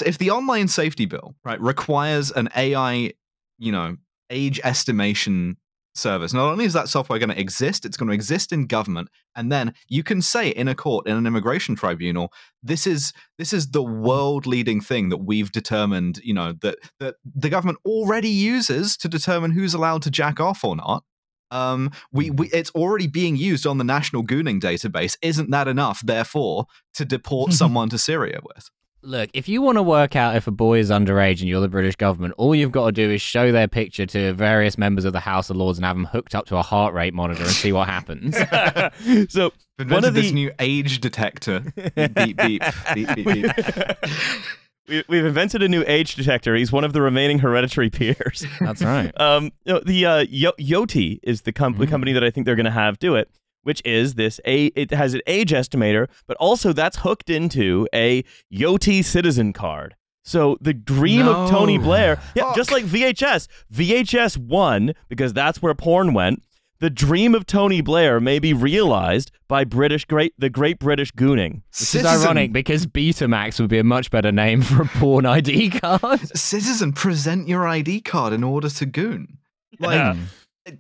[0.06, 3.14] if the online safety bill, right, requires an AI,
[3.58, 3.98] you know,
[4.30, 5.58] age estimation
[5.96, 6.34] service.
[6.34, 9.52] Not only is that software going to exist, it's going to exist in government, and
[9.52, 12.32] then you can say in a court, in an immigration tribunal,
[12.62, 17.16] this is this is the world leading thing that we've determined, you know, that that
[17.24, 21.04] the government already uses to determine who's allowed to jack off or not.
[21.52, 25.16] Um, we, we it's already being used on the national gooning database.
[25.22, 26.02] Isn't that enough?
[26.02, 28.70] Therefore, to deport someone to Syria with.
[29.06, 31.68] Look, if you want to work out if a boy is underage and you're the
[31.68, 35.14] British government, all you've got to do is show their picture to various members of
[35.14, 37.52] the House of Lords and have them hooked up to a heart rate monitor and
[37.52, 38.36] see what happens.
[39.32, 41.60] so Invented one of this new age detector.
[41.96, 42.64] beep beep beep
[42.96, 43.26] beep beep.
[43.28, 43.52] beep.
[44.88, 46.56] we, we've invented a new age detector.
[46.56, 48.44] He's one of the remaining hereditary peers.
[48.60, 49.12] That's right.
[49.20, 51.90] Um, you know, the uh, Yo- Yoti is the, com- the Mm.
[51.90, 53.30] company that I think they're going to have do it,
[53.66, 58.24] which is this a it has an age estimator, but also that's hooked into a
[58.54, 59.96] Yoti citizen card.
[60.24, 62.56] So the dream of Tony Blair, yeah, Fuck.
[62.56, 66.42] just like VHS, VHS won because that's where porn went.
[66.80, 71.62] The dream of Tony Blair may be realized by British great the Great British Gooning.
[71.80, 75.70] Which is ironic because Betamax would be a much better name for a porn ID
[75.80, 76.20] card.
[76.38, 79.38] Citizen, present your ID card in order to goon.
[79.80, 80.16] Like, Yeah.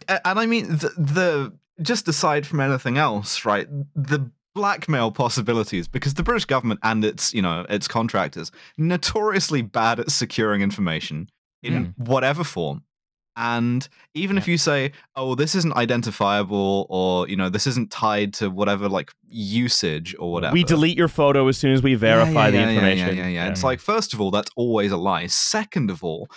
[0.09, 3.67] and I mean the, the just aside from anything else, right?
[3.95, 9.99] The blackmail possibilities because the British government and its you know its contractors notoriously bad
[9.99, 11.29] at securing information
[11.61, 12.03] in hmm.
[12.03, 12.83] whatever form.
[13.37, 18.33] And even if you say, "Oh, this isn't identifiable," or you know, this isn't tied
[18.35, 21.97] to whatever like usage or whatever, We delete your photo as soon as we Yeah,
[21.97, 23.07] verify yeah, the yeah, yeah, information.
[23.17, 23.49] Yeah, yeah, yeah.
[23.49, 25.27] It's like first of all, that's always a lie.
[25.27, 26.29] Second of all,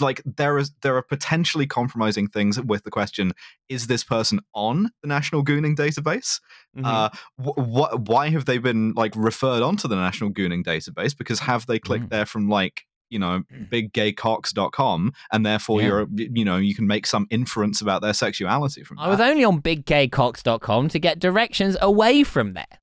[0.00, 3.32] like there is there are potentially compromising things with the question:
[3.68, 6.40] Is this person on the National Gooning database?
[6.78, 6.84] Mhm.
[6.84, 7.08] Uh,
[7.42, 8.00] wh- what?
[8.08, 11.16] Why have they been like referred onto the National Gooning database?
[11.16, 12.10] Because have they clicked Mm.
[12.10, 13.42] there from like you know
[13.72, 15.86] biggaycocks.com and therefore Yeah.
[15.86, 19.04] you're you know you can make some inference about their sexuality from that.
[19.04, 22.66] I was only on biggaycocks.com to get directions away from there.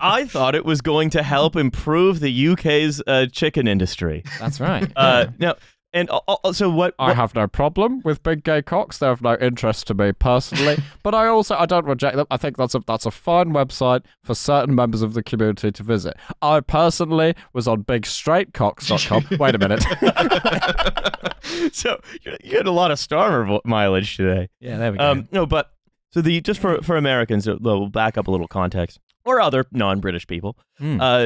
[0.00, 4.22] I thought it was going to help improve the UK's uh, chicken industry.
[4.38, 4.90] That's right.
[4.96, 5.54] Uh, now,
[5.94, 6.94] and uh, uh, so what?
[6.98, 8.98] I have no problem with big gay cocks.
[8.98, 12.26] They're of no interest to me personally, but I also I don't reject them.
[12.32, 15.82] I think that's a that's a fine website for certain members of the community to
[15.84, 16.16] visit.
[16.42, 19.38] I personally was on bigstraightcocks.com.
[19.38, 19.84] Wait a minute.
[21.72, 24.48] so you're, had a lot of starmer vo- mileage today.
[24.58, 25.04] yeah, there we go.
[25.04, 25.70] Um, no, but
[26.10, 29.64] so the just for for Americans, uh, we'll back up a little context or other
[29.70, 30.58] non-British people.
[30.78, 31.00] Hmm.
[31.00, 31.24] Uh,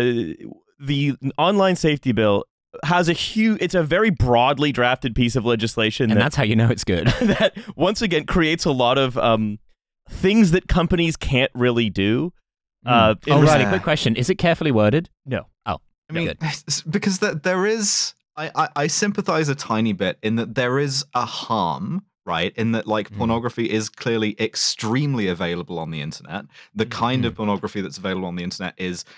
[0.79, 2.45] the online safety bill
[2.85, 3.59] has a huge.
[3.63, 6.85] It's a very broadly drafted piece of legislation and that that's how you know it's
[6.85, 7.07] good.
[7.23, 9.59] that once again creates a lot of um
[10.11, 12.33] things that companies can't really do.
[12.87, 13.61] Uh, in oh, right.
[13.61, 13.69] yeah.
[13.71, 15.11] Quick question: Is it carefully worded?
[15.27, 15.47] No.
[15.67, 15.79] Oh,
[16.09, 16.39] I mean, Good.
[16.89, 21.05] because that there is, I, I, I sympathize a tiny bit in that there is
[21.13, 22.55] a harm, right?
[22.57, 23.19] In that, like, Mm.
[23.19, 26.45] pornography is clearly extremely available on the internet.
[26.75, 29.09] The kind of pornography that's available on the internet is, a-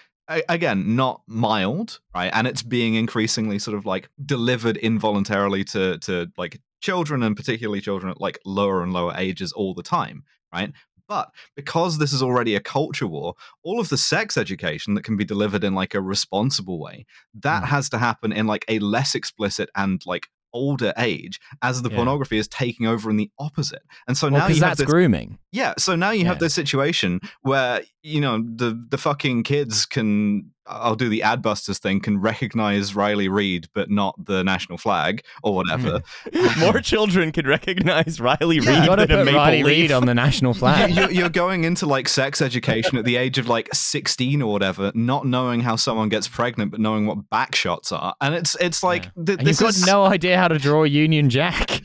[0.48, 2.30] again, not mild, right?
[2.32, 7.80] And it's being increasingly sort of like delivered involuntarily to, to like children and particularly
[7.80, 10.72] children at like lower and lower ages all the time, right?
[11.08, 15.16] But because this is already a culture war, all of the sex education that can
[15.16, 17.66] be delivered in like a responsible way, that Mm.
[17.66, 21.96] has to happen in like a less explicit and like older age as the Yeah.
[21.96, 23.82] pornography is taking over in the opposite.
[24.08, 25.38] And so well, now you have that's this, grooming.
[25.52, 26.28] yeah, so now you Yeah.
[26.28, 31.78] have this situation where you know the the fucking kids can I'll do the Adbusters
[31.78, 36.00] thing can recognize Riley Reid but not the national flag or whatever.
[36.32, 36.60] Hmm.
[36.60, 38.70] More children can recognize Riley Yeah.
[38.70, 39.82] Reid You got to than a maple Riley leaf.
[39.82, 40.90] Reid on the national flag.
[40.90, 44.52] You- you're, you're going into like sex education at the age of like 16 or
[44.52, 48.54] whatever, not knowing how someone gets pregnant, but knowing what back shots are, and it's
[48.60, 49.24] it's like Yeah.
[49.26, 51.80] th- this you've got is no idea how to draw a Union Jack.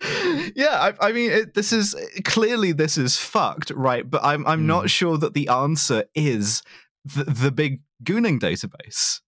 [0.56, 4.08] yeah, I, I mean, it, this is clearly this is fucked, right?
[4.08, 4.66] But I'm I'm Mm.
[4.66, 6.62] not sure that the answer is
[7.04, 9.20] the, the big gooning database.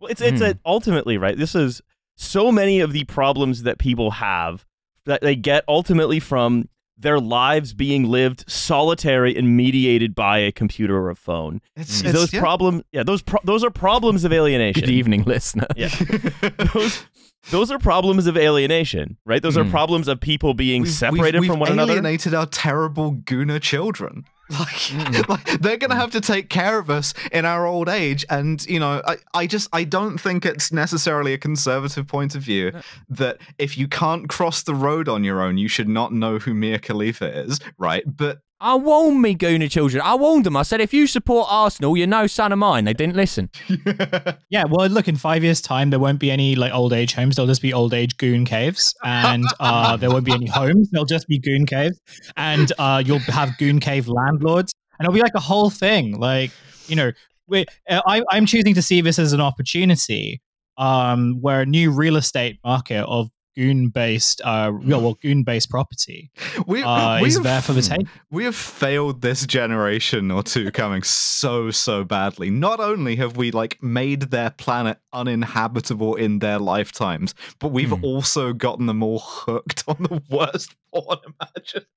[0.00, 0.46] Well, it's it's Hmm.
[0.46, 1.36] a, ultimately right.
[1.36, 1.82] This is
[2.16, 4.64] so many of the problems that people have
[5.06, 10.96] that they get ultimately from their lives being lived solitary and mediated by a computer
[10.96, 11.60] or a phone.
[11.76, 12.04] It's, Mm.
[12.06, 12.40] it's those yeah.
[12.40, 14.80] problem, yeah, those pro- those are problems of alienation.
[14.80, 15.66] Good evening, listener.
[15.76, 15.88] Yeah.
[16.72, 17.04] those
[17.50, 19.42] those are problems of alienation, right?
[19.42, 19.70] Those are Mm.
[19.70, 21.92] problems of people being We've- separated we've, from one we've another.
[21.92, 24.24] alienated our terrible gooner children.
[24.50, 25.28] Like, Mm.
[25.30, 28.78] like they're gonna have to take care of us in our old age, and you
[28.78, 32.70] know, I, I just I don't think it's necessarily a conservative point of view
[33.08, 36.52] that if you can't cross the road on your own, you should not know who
[36.52, 38.04] Mia Khalifa is, right?
[38.06, 40.02] But I warned me, Gooner children.
[40.02, 40.56] I warned them.
[40.56, 42.86] I said, if you support Arsenal, you're no son of mine.
[42.86, 43.50] They didn't listen.
[44.50, 47.34] Yeah, well, look, in five years' time, there won't be any like old age homes.
[47.34, 50.90] There'll just be old age goon caves, and uh, there won't be any homes.
[50.90, 52.00] There'll just be goon caves,
[52.36, 56.20] and uh, you'll have goon cave landlords, and it'll be like a whole thing.
[56.20, 56.52] Like,
[56.86, 57.10] you know,
[57.48, 60.40] we, uh, I, I'm choosing to see this as an opportunity,
[60.78, 65.70] um, where a new real estate market of goon based, uh, well, well goon based
[65.70, 66.30] property
[66.66, 68.06] we, uh, we is have- there for the take.
[68.30, 72.50] We have failed this generation or two coming so so badly.
[72.50, 78.04] Not only have we like made their planet uninhabitable in their lifetimes, but we've Hmm.
[78.04, 81.88] also gotten them all hooked on the worst porn imaginable.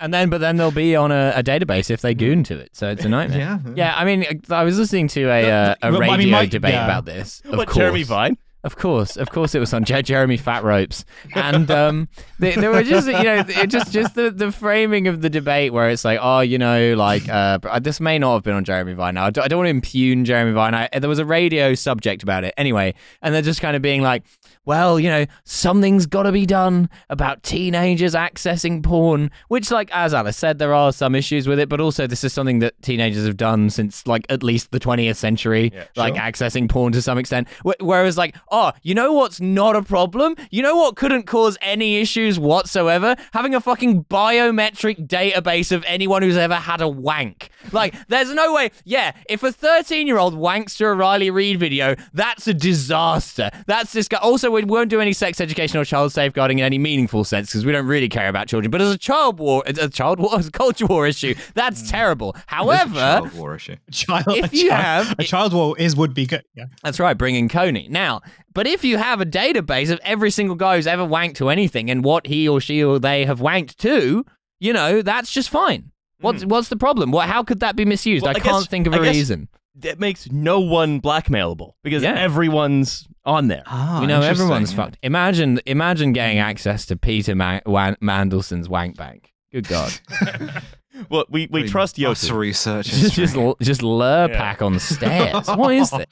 [0.00, 2.76] And then, but then they'll be on a, a database if they goon to it.
[2.76, 3.38] So it's a nightmare.
[3.66, 3.72] Yeah.
[3.74, 6.74] Yeah, I mean, I was listening to a uh, a radio I mean, my- debate
[6.74, 6.84] yeah.
[6.84, 7.40] about this.
[7.44, 8.36] Of what course, Jeremy Vine?
[8.64, 12.08] Of course, of course, it was on Jeremy Fat Ropes, and um,
[12.40, 16.18] were just, you know, just just the, the framing of the debate where it's like,
[16.20, 19.14] oh, you know, like uh, this may not have been on Jeremy Vine.
[19.14, 20.74] Now, I don't, I don't want to impugn Jeremy Vine.
[20.74, 24.02] I, there was a radio subject about it anyway, and they're just kind of being
[24.02, 24.24] like,
[24.68, 29.30] well, you know, something's got to be done about teenagers accessing porn.
[29.48, 32.34] Which, like as Alice said, there are some issues with it, but also this is
[32.34, 36.22] something that teenagers have done since like at least the 20th century, Yeah, like sure.
[36.22, 37.48] accessing porn to some extent.
[37.80, 40.36] Whereas, like, oh, you know what's not a problem?
[40.50, 43.16] You know what couldn't cause any issues whatsoever?
[43.32, 47.48] Having a fucking biometric database of anyone who's ever had a wank.
[47.72, 48.70] Like, there's no way.
[48.84, 53.50] Yeah, if a 13 year old wanks to a Riley Reid video, that's a disaster.
[53.66, 54.12] That's just.
[54.12, 57.64] Also, we won't do any sex education or child safeguarding in any meaningful sense because
[57.64, 58.70] we don't really care about children.
[58.70, 61.82] But as a child war, as a child war, as a culture war issue, that's
[61.82, 61.90] mm.
[61.90, 62.30] terrible.
[62.30, 63.76] It is a However, child war issue.
[63.86, 66.44] A child, If a you child- have- a child war is would be good.
[66.54, 66.66] Yeah.
[66.82, 67.88] That's right, bringing Coney.
[67.88, 68.20] Now,
[68.54, 71.90] but if you have a database of every single guy who's ever wanked to anything
[71.90, 74.24] and what he or she or they have wanked to,
[74.60, 75.92] you know, that's just fine.
[76.20, 76.48] What's mm.
[76.48, 77.12] what's the problem?
[77.12, 77.28] What?
[77.28, 78.24] How could that be misused?
[78.24, 79.48] Well, I, I can't think of I a guess- reason.
[79.76, 82.14] That makes no one blackmailable because Yeah.
[82.14, 83.62] everyone's on there.
[83.66, 84.76] Ah, you know, everyone's yeah.
[84.84, 84.98] fucked.
[85.02, 89.32] Imagine, imagine getting access to Peter Ma- Wan- Mandelson's wank bank.
[89.52, 89.92] Good God,
[91.10, 92.36] Well, we, we trust Us Yosu.
[92.36, 94.36] research just just l- just lure Yeah.
[94.36, 95.46] pack on the stairs.
[95.56, 96.06] What is this?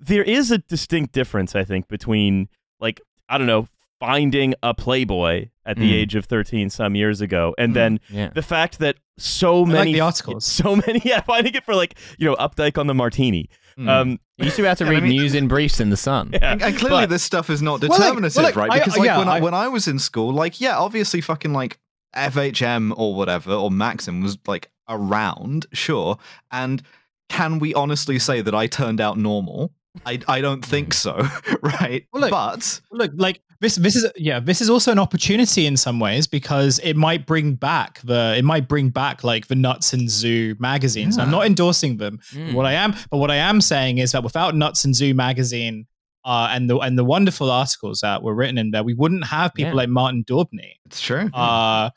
[0.00, 2.48] There is a distinct difference, I think, between
[2.80, 3.66] like I don't know
[4.00, 5.94] finding a Playboy at the Mm.
[5.94, 7.74] age of thirteen some years ago, and Mm.
[7.74, 8.30] then Yeah.
[8.34, 10.44] the fact that so like many the articles.
[10.44, 13.48] so many, yeah, finding it for like you know Updike on the Martini.
[13.78, 13.88] Mm.
[13.88, 15.90] Um, You used to be able to Yeah, I read mean- news in briefs in
[15.90, 16.30] the Sun.
[16.32, 18.70] yeah, and, and clearly but- this stuff is not Well, like- determinative, well, like, right?
[18.70, 21.20] I- Because like yeah, when I, I- when I was in school, like yeah, obviously
[21.20, 21.78] fucking like
[22.16, 26.16] FHM or whatever or Maxim was like around, sure.
[26.50, 26.82] And
[27.28, 29.72] can we honestly say that I turned out normal?
[30.06, 31.26] I I don't think so,
[31.62, 32.06] right?
[32.12, 35.76] Well, look- but Look, like this, this is yeah, this is also an opportunity in
[35.76, 39.92] some ways because it might bring back the, it might bring back like the Nuts
[39.92, 41.18] and Zoo magazines.
[41.18, 42.20] I'm not endorsing them.
[42.32, 42.54] Mm.
[42.54, 45.86] What I am, but what I am saying is that without Nuts and Zoo magazine,
[46.24, 49.52] uh, and the and the wonderful articles that were written in there, we wouldn't have
[49.54, 49.76] people Yeah.
[49.76, 50.74] like Martin Daubney.
[50.86, 51.28] it's true.
[51.34, 51.90] Uh,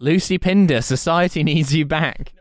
[0.00, 2.32] Lucy Pinder, society needs you back.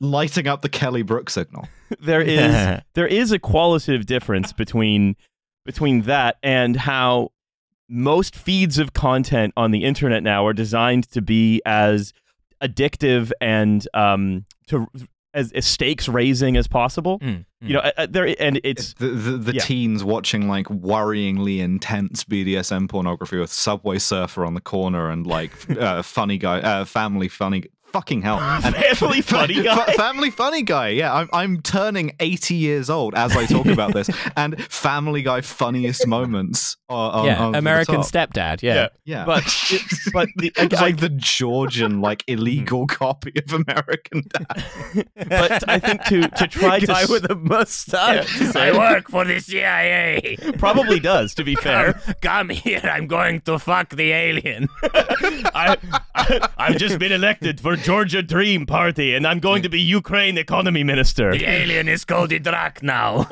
[0.00, 1.68] Lighting up the Kelly Brook signal.
[2.00, 5.16] there is there is a qualitative difference between
[5.64, 7.30] between that and how
[7.88, 12.12] most feeds of content on the internet now are designed to be as
[12.62, 14.86] addictive and um to
[15.34, 17.18] as, as stakes raising as possible.
[17.20, 19.62] Mm, You know, uh, uh, there and it's the the, the yeah.
[19.62, 25.52] teens watching like worryingly intense BDSM pornography with Subway Surfer on the corner and like
[25.78, 27.64] uh, funny guy, uh, family funny.
[27.92, 28.38] Fucking hell!
[28.94, 29.92] Family Funny Guy?
[29.92, 30.88] family funny guy.
[30.88, 35.42] Yeah, I'm I'm turning 80 years old as I talk about this, and Family Guy
[35.42, 36.76] funniest moments.
[36.92, 38.04] Are, are, yeah, are the American top.
[38.06, 38.62] stepdad.
[38.62, 38.74] Yeah.
[38.74, 38.88] yeah.
[39.04, 39.82] Yeah, But it,
[40.12, 42.38] but the, it's I- like the Georgian like mm-hmm.
[42.38, 44.64] illegal copy of American Dad.
[45.28, 48.40] but I think to to try to Guy s- with a mustache.
[48.40, 48.52] Yeah.
[48.54, 50.36] I work for the CIA.
[50.58, 51.94] probably does to be fair.
[52.20, 54.68] Come here, I'm going to fuck the alien.
[54.84, 55.76] I,
[56.14, 60.38] I I've just been elected for Georgia Dream Party, and I'm going to be Ukraine
[60.38, 61.32] economy minister.
[61.32, 63.28] The alien is called the Drak now.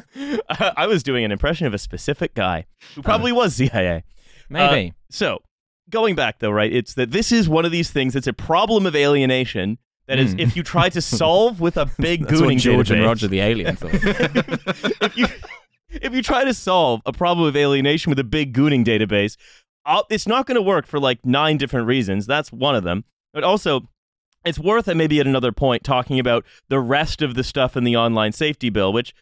[0.49, 3.05] I, I was doing an impression of a specific guy who uh.
[3.05, 4.05] probably was CIA.
[4.49, 4.89] Maybe.
[4.89, 5.43] Uh, so
[5.91, 6.73] going back though, right?
[6.73, 8.15] It's that this is one of these things.
[8.17, 9.79] It's a problem of alienation.
[10.07, 10.41] That is, Mm.
[10.41, 13.77] if you try to solve with a big That's gooning George and Roger the alien
[13.77, 13.91] thought.
[13.95, 15.27] if you
[15.91, 19.37] if you try to solve a problem of alienation with a big gooning database,
[19.87, 22.27] uh, it's not going to work for like nine different reasons.
[22.27, 23.05] That's one of them.
[23.33, 23.89] But also,
[24.45, 27.85] it's worth it maybe at another point talking about the rest of the stuff in
[27.85, 29.15] the online safety bill, which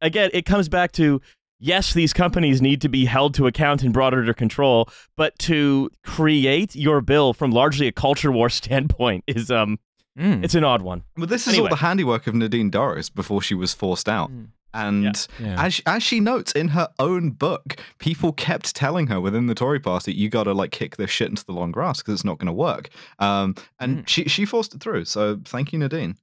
[0.00, 1.20] again it comes back to.
[1.58, 5.90] Yes, these companies need to be held to account and brought under control, but to
[6.04, 9.78] create your bill from largely a culture war standpoint is um
[10.18, 10.42] Mm.
[10.42, 11.02] it's an odd one.
[11.18, 11.68] But this is Anyway.
[11.68, 14.30] all the handiwork of Nadine Dorries before she was forced out.
[14.30, 14.46] Mm.
[14.72, 15.62] And Yeah.
[15.62, 19.78] as as she notes in her own book, people kept telling her within the Tory
[19.78, 22.38] party, "You got to like kick this shit into the long grass because it's not
[22.38, 22.88] going to work."
[23.18, 24.08] Um, and Mm.
[24.08, 25.04] she she forced it through.
[25.04, 26.16] So thank you, Nadine.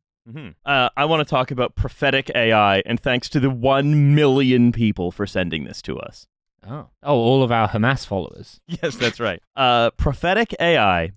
[0.66, 5.12] Uh, I want to talk about prophetic AI, and thanks to the one million people
[5.12, 6.28] for sending this to us.
[6.66, 8.62] Oh, oh, all of our Hamas followers.
[8.68, 9.42] Yes, that's right.
[9.56, 11.12] Uh, prophetic AI,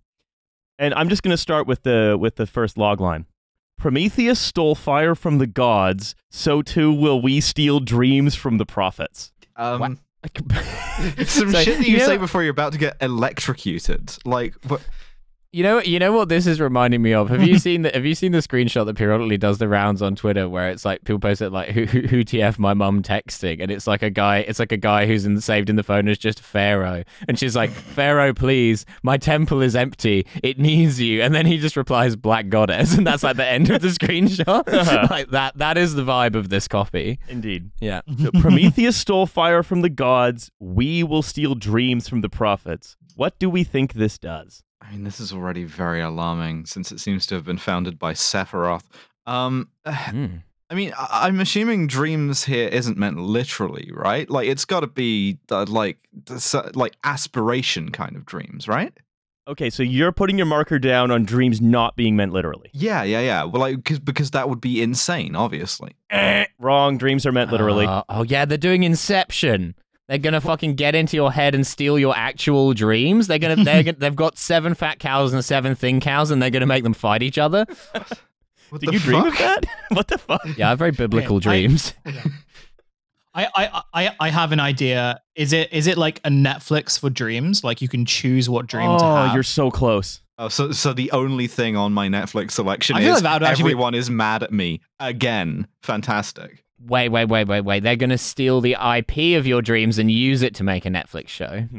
[0.79, 3.27] and I'm just going to start with the with the first log line.
[3.79, 9.33] Prometheus stole fire from the gods, so too will we steal dreams from the prophets.
[9.55, 9.99] Um,
[11.27, 14.17] some So, shit that you, you know- say before you're about to get electrocuted.
[14.25, 14.83] Like, what?
[15.57, 17.31] You know, you know what this is reminding me of.
[17.31, 20.15] Have you seen the Have you seen the screenshot that periodically does the rounds on
[20.15, 23.63] Twitter, where it's like people post it like who who, who tf my mum texting,
[23.63, 26.09] and it's like a guy, it's like a guy who's in, saved in the phone
[26.09, 31.23] as just Pharaoh, and she's like Pharaoh, please, my temple is empty, it needs you,
[31.23, 34.69] and then he just replies Black Goddess, and that's like the end of the screenshot.
[34.69, 35.07] Uh-huh.
[35.09, 37.19] like that, that is the vibe of this copy.
[37.31, 37.71] Indeed.
[37.81, 38.03] Yeah.
[38.23, 40.51] So Prometheus stole fire from the gods.
[40.61, 42.99] We will steal dreams from the prophets.
[43.15, 44.63] What do we think this does?
[44.83, 48.13] I mean, this is already very alarming since it seems to have been founded by
[48.13, 48.85] Sephiroth.
[49.27, 50.27] Um, Hmm.
[50.69, 54.29] I mean, I- I'm assuming dreams here isn't meant literally, right?
[54.29, 58.93] Like, it's got to be uh, like the like aspiration kind of dreams, right?
[59.49, 62.69] Okay, so you're putting your marker down on dreams not being meant literally.
[62.73, 63.45] Yeah, yeah, yeah.
[63.45, 65.93] Well, like, cause, because that would be insane, obviously.
[66.11, 66.99] Eh, wrong.
[66.99, 67.87] Dreams are meant literally.
[67.87, 69.77] Uh, oh yeah, they're doing Inception.
[70.09, 73.27] They're gonna fucking get into your head and steal your actual dreams.
[73.27, 76.51] They're gonna, they're gonna they've got seven fat cows and seven thin cows, and they're
[76.51, 77.67] gonna make them fight each other.
[78.71, 79.65] What Did the you dream of that?
[79.91, 80.41] what the fuck?
[80.57, 81.95] Yeah, I have very biblical Okay, I- dreams.
[83.35, 85.21] I, I I I have an idea.
[85.37, 87.63] Is it is it like a Netflix for dreams?
[87.63, 89.35] Like you can choose what dream oh, to have.
[89.35, 90.21] you're so close.
[90.39, 93.43] Oh, so, so the only thing on my Netflix selection I is like that would
[93.49, 95.67] actually be- everyone is mad at me again.
[95.83, 96.65] Fantastic.
[96.81, 97.83] Wait, wait, wait, wait, wait.
[97.83, 101.29] They're gonna steal the IP of your dreams and use it to make a Netflix
[101.29, 101.67] show.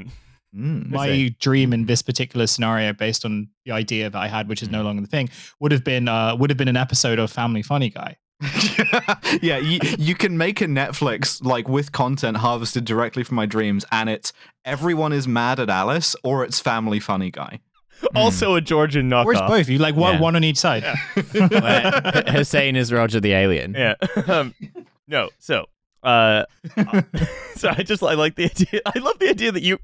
[0.55, 0.89] Mm.
[0.89, 4.69] my dream in this particular scenario, based on the idea that I had, which is
[4.69, 5.29] no longer the thing,
[5.59, 8.15] would have been uh, would have been an episode of Family Funny Guy.
[9.41, 13.83] yeah, you, you can make a Netflix like with content harvested directly from my dreams,
[13.91, 14.31] and it's
[14.63, 17.59] everyone is mad at Alice or it's Family Funny Guy.
[18.15, 19.25] Also a Georgian knockoff.
[19.25, 19.69] Or it's both.
[19.69, 20.21] You like one, Yeah.
[20.21, 20.83] one on each side.
[21.31, 23.73] Where Hussein is Roger the alien.
[23.73, 23.95] Yeah.
[24.27, 24.53] um,
[25.07, 25.29] no.
[25.39, 25.65] So,
[26.03, 26.43] uh,
[27.55, 28.81] so I just I like the idea.
[28.85, 29.79] I love the idea that you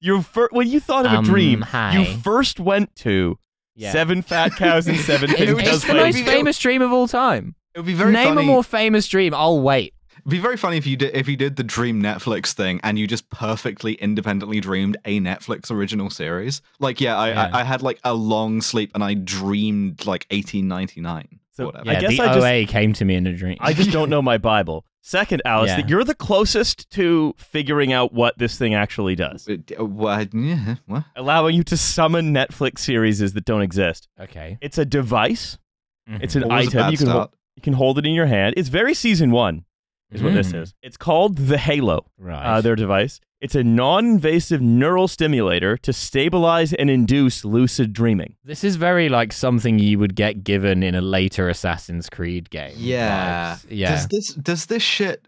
[0.00, 1.96] you fir- when you thought of a Um, dream, hi.
[1.98, 3.38] you first went to
[3.76, 3.92] Yeah.
[3.92, 5.52] seven fat cows and seven It- pigs.
[5.52, 7.54] it's just the like- most famous dream of all time.
[7.74, 8.42] It would be very Name funny.
[8.42, 9.32] a more famous dream.
[9.34, 9.94] I'll wait.
[10.24, 12.98] It'd be very funny if you did if you did the dream Netflix thing and
[12.98, 16.62] you just perfectly independently dreamed a Netflix original series.
[16.78, 17.50] Like, yeah, I Yeah.
[17.52, 21.40] I, I had like a long sleep and I dreamed like 1899.
[21.54, 21.90] So, whatever.
[21.90, 23.58] I Yeah, guess the I just- OA came to me in a dream.
[23.60, 24.86] I just don't know my Bible.
[25.04, 25.76] Second, Alice, Yeah.
[25.80, 30.32] that you're the closest to figuring out what this thing actually does, It- uh, what?
[30.32, 31.04] Yeah, what?
[31.16, 34.08] allowing you to summon Netflix series that don't exist.
[34.20, 34.56] okay.
[34.60, 35.58] It's a device.
[36.06, 36.92] It's an What was a item.
[36.92, 38.54] You can hold, you can hold it in your hand.
[38.56, 39.64] It's very season one.
[40.12, 40.62] Is what this Mm.
[40.62, 40.74] is.
[40.82, 42.04] It's called the Halo.
[42.18, 42.44] Right.
[42.44, 43.18] uh, their device.
[43.40, 48.36] It's a non-invasive neural stimulator to stabilize and induce lucid dreaming.
[48.44, 52.74] This is very like something you would get given in a later Assassin's Creed game.
[52.76, 53.56] Yeah.
[53.56, 53.66] vibes.
[53.70, 53.90] Yeah.
[53.90, 55.26] Does this does this shit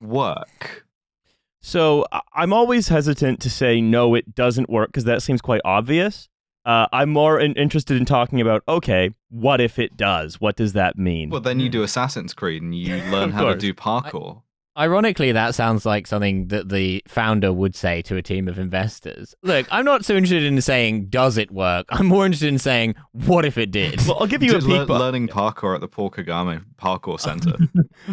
[0.00, 0.86] work?
[1.60, 5.60] So I- I'm always hesitant to say no, it doesn't work because that seems quite
[5.64, 6.29] obvious.
[6.64, 10.40] Uh, I'm more in- interested in talking about okay, what if it does?
[10.40, 11.30] What does that mean?
[11.30, 13.60] Well, then you do Assassin's Creed and you learn Of how to course.
[13.60, 14.42] do parkour.
[14.80, 19.34] Ironically, that sounds like something that the founder would say to a team of investors.
[19.42, 21.84] Look, I'm not so interested in saying, does it work?
[21.90, 24.00] I'm more interested in saying, what if it did?
[24.06, 24.76] well, I'll give you a Just peek.
[24.78, 27.56] lear- but learning parkour at the Paul Kagame Parkour Center.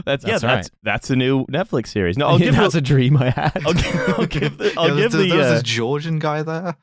[0.05, 2.17] that's, yeah, That's that's that's a new Netflix series.
[2.17, 3.61] No, I'll give That's the, a dream I had.
[3.65, 6.43] I'll, give, I'll give the, I'll Yeah, give there's, the there's uh, this Georgian guy
[6.43, 6.75] there.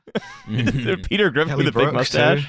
[0.49, 2.41] Peter Griffin Kelly with a big Brooks, too.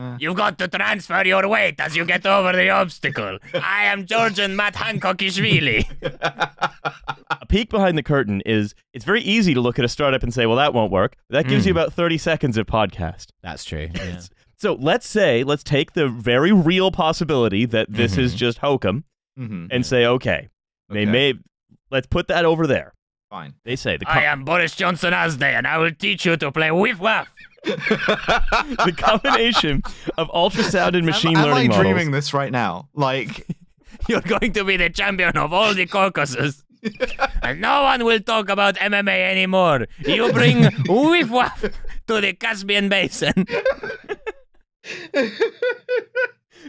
[0.00, 0.20] Mustache.
[0.20, 3.38] You've got to transfer your weight as you get over the obstacle.
[3.54, 5.84] I am Georgian Matt Hancockishvili.
[7.30, 10.32] a peek behind the curtain is it's very easy to look at a startup and
[10.32, 11.16] say, well, that won't work.
[11.30, 11.76] That gives you Mm.
[11.76, 13.26] about 30 seconds of podcast.
[13.42, 13.88] That's true.
[13.94, 14.20] Yeah.
[14.56, 18.36] So let's say, let's take the very real possibility that this is Mhm.
[18.36, 19.04] just hokum
[19.38, 19.66] Mhm.
[19.72, 20.50] and say, okay,
[20.88, 21.34] they may,
[21.90, 22.92] let's put that over there.
[23.32, 23.54] Fine.
[23.64, 26.70] They say the, I am Boris Johnson Asday, and I will teach you to play
[26.70, 27.28] whiff waff.
[27.64, 29.80] the combination
[30.18, 31.94] of ultrasound and machine am, am learning I models.
[31.94, 32.90] dreaming this right now?
[32.92, 33.46] Like,
[34.08, 36.62] You're going to be the champion of all the Caucasus.
[37.42, 39.86] and no one will talk about MMA anymore.
[40.00, 41.62] You bring whiff waff
[42.08, 43.46] to the Caspian Basin.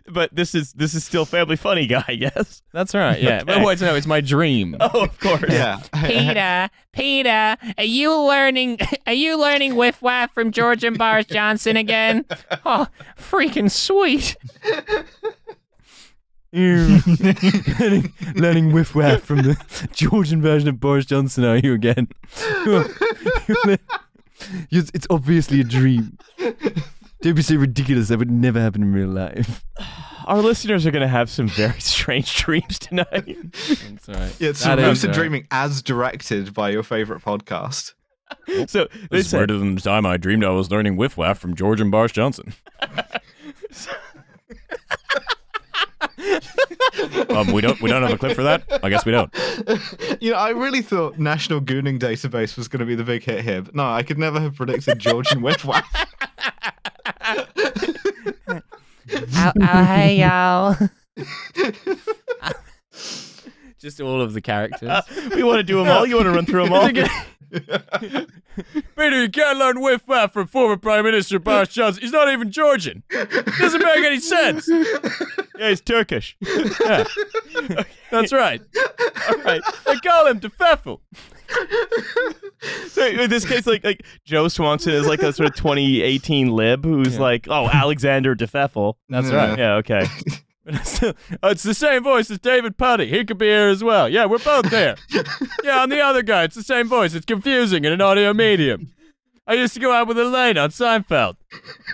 [0.08, 2.62] But this is this is still Family Funny Guy, yes?
[2.72, 3.22] That's right.
[3.22, 3.38] Yeah.
[3.38, 3.44] Okay.
[3.46, 4.76] But wait, no, it's my dream.
[4.84, 5.46] Oh, of course.
[5.50, 5.80] yeah.
[6.06, 8.80] Peter, Peter, are you learning?
[9.08, 12.26] Are you learning whiff waff from George and Boris Johnson again?
[12.66, 12.88] Oh,
[13.18, 14.36] freaking sweet!
[16.52, 21.46] learning, learning whiff waff from the Georgian version of Boris Johnson.
[21.46, 22.08] Are you again?
[24.72, 26.18] it's, it's obviously a dream.
[27.24, 28.10] Don't be so ridiculous.
[28.10, 29.64] That would never happen in real life.
[30.26, 33.08] Our listeners are going to have some very strange dreams tonight.
[33.08, 34.36] That's right.
[34.40, 37.94] Yeah, it's That is, lucid uh, dreaming as directed by your favorite podcast.
[38.68, 41.80] So they said, than the time I dreamed I was learning whiff waff from George
[41.80, 42.54] and Boris Johnson.
[47.30, 48.64] um, we don't we don't have a clip for that.
[48.84, 49.32] I guess we don't.
[50.20, 53.44] you know, I really thought National Gooning Database was going to be the big hit
[53.44, 55.86] here, but no, I could never have predicted Georgian whiff waff.
[59.12, 59.52] Oh,
[59.84, 60.76] hey y'all.
[63.80, 65.04] Just all of the characters.
[65.36, 66.06] we want to do them all.
[66.06, 66.90] You want to run through them all?
[68.98, 72.02] Peter, you can't learn whiff waff from former Prime Minister Boris Johnson.
[72.02, 73.04] He's not even Georgian.
[73.12, 74.68] Doesn't make any sense.
[75.58, 76.38] yeah, he's Turkish.
[76.86, 77.84] Yeah.
[78.12, 78.62] That's right.
[79.30, 79.62] All right.
[79.86, 81.00] They call him de Pfeffel.
[82.88, 86.84] So in this case, like like Joe Swanson is like a sort of 2018 lib
[86.86, 87.22] who's Yeah.
[87.22, 88.96] like, oh, Alexander de Pfeffel.
[89.10, 89.36] That's Yeah.
[89.50, 89.58] right.
[89.60, 90.06] Yeah, okay.
[90.66, 93.08] it's the same voice as David Puddy.
[93.08, 94.08] He could be here as well.
[94.08, 94.96] Yeah, we're both there.
[95.64, 96.44] yeah, I'm the other guy.
[96.44, 97.14] It's the same voice.
[97.14, 98.94] It's confusing in an audio medium.
[99.46, 101.36] I used to go out with Elaine on Seinfeld.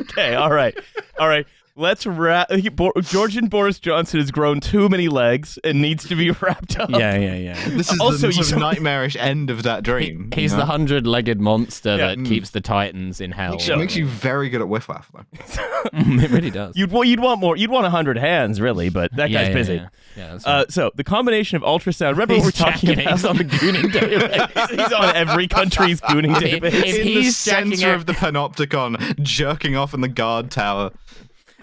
[0.01, 0.77] Okay, all right.
[1.19, 1.45] All right.
[1.79, 2.51] Let's wrap.
[2.51, 6.77] He, Bo- Georgian Boris Johnson has grown too many legs and needs to be wrapped
[6.77, 6.89] up.
[6.89, 7.69] Yeah, yeah, yeah.
[7.69, 10.29] This is Also, the sort of nightmarish end of that dream.
[10.33, 12.07] He's you the hundred-legged monster Yeah.
[12.09, 12.27] that Mm.
[12.27, 13.51] keeps the Titans in hell.
[13.51, 15.23] Makes you, makes you very good at whiff waff, though.
[15.93, 16.75] Mm, it really does.
[16.75, 17.55] You'd, wa- you'd want more.
[17.55, 19.73] You'd want 100 hands, really, but that yeah, guy's yeah, busy.
[19.75, 22.11] Yeah, yeah that's Uh, so the combination of ultrasound.
[22.11, 23.05] Remember he's what we're talking jacking it.
[23.05, 23.11] about?
[23.13, 24.69] He's on the gooning database.
[24.69, 26.73] he's on every country's gooning If- database.
[26.73, 30.91] if In the he's jacking center of the panopticon, jerking off in the guard tower.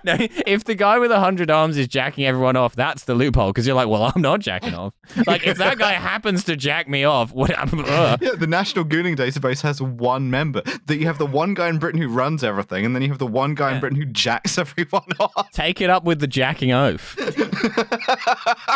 [0.16, 3.48] No, if the guy with a hundred arms is jacking everyone off, that's the loophole.
[3.48, 4.94] Because you're like, well, I'm not jacking off.
[5.26, 7.50] Like, if that guy happens to jack me off, what?
[7.86, 10.62] Uh, Yeah, the National Gooning Database has one member.
[10.86, 13.18] That you have the one guy in Britain who runs everything, and then you have
[13.18, 15.50] the one guy in Britain who jacks everyone off.
[15.50, 17.16] take it up with the jacking oath.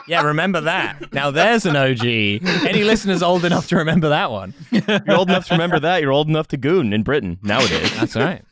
[0.09, 1.13] yeah, remember that.
[1.13, 2.05] Now there's an OG.
[2.05, 4.53] Any listeners old enough to remember that one?
[4.71, 6.03] You're old enough to remember that.
[6.03, 7.93] You're old enough to goon in Britain nowadays.
[7.99, 8.43] That's right.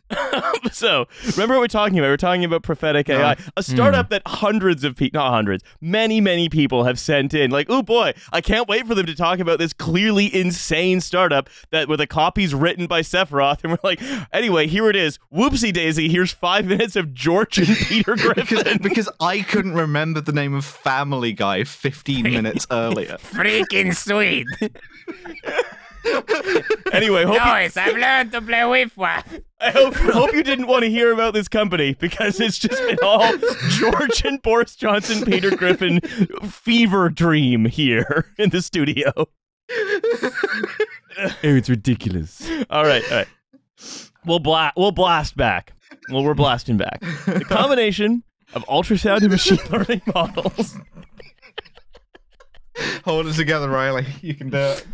[0.72, 2.08] So remember what we're talking about?
[2.08, 4.10] We're talking about prophetic AI, a startup hmm.
[4.10, 7.50] that hundreds of people, not hundreds, many, many people have sent in.
[7.50, 11.48] Like, oh boy, I can't wait for them to talk about this clearly insane startup
[11.70, 13.60] that with the copies written by Sephiroth.
[13.62, 14.00] And we're like,
[14.32, 15.18] anyway, here it is.
[15.32, 16.08] Whoopsie daisy.
[16.08, 18.78] Here's five minutes of George and Peter because, Griffin.
[18.82, 23.16] because I couldn't remember the name of Family Guy 15 minutes earlier.
[23.18, 24.46] Freaking sweet.
[26.92, 29.26] anyway, hope you, I've learned to play with waff.
[29.60, 32.98] I hope, hope you didn't want to hear about this company because it's just been
[33.02, 33.36] all
[33.70, 36.00] George and Boris Johnson, Peter Griffin
[36.48, 39.12] fever dream here in the studio.
[41.20, 42.48] Oh, it's ridiculous.
[42.70, 43.28] All right, all right.
[44.24, 45.72] We'll bla- we'll blast back.
[46.10, 47.00] Well, we're blasting back.
[47.00, 48.22] The combination
[48.54, 50.76] of ultrasound and machine learning models.
[53.04, 54.06] Hold it together, Riley.
[54.22, 54.86] You can do it.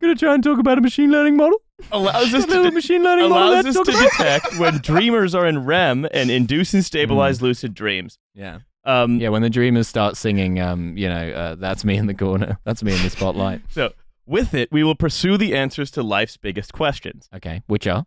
[0.00, 1.58] Gonna try and talk about a machine learning model.
[1.92, 3.48] allows us A little to machine learning model.
[3.50, 7.74] allows let's us to detect when dreamers are in REM and induce and stabilize lucid
[7.74, 8.18] dreams.
[8.34, 8.60] Yeah.
[8.84, 12.14] Um, Yeah, when the dreamers start singing, um, you know, uh, that's me in the
[12.14, 12.58] corner.
[12.64, 13.60] That's me in the spotlight.
[13.70, 13.92] So,
[14.26, 17.28] with it, we will pursue the answers to life's biggest questions.
[17.34, 18.06] Okay, which are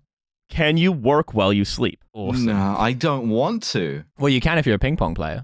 [0.49, 2.03] Can you work while you sleep?
[2.13, 2.45] awesome.
[2.45, 4.03] No, I don't want to.
[4.17, 5.43] Well, you can if you're a ping pong player.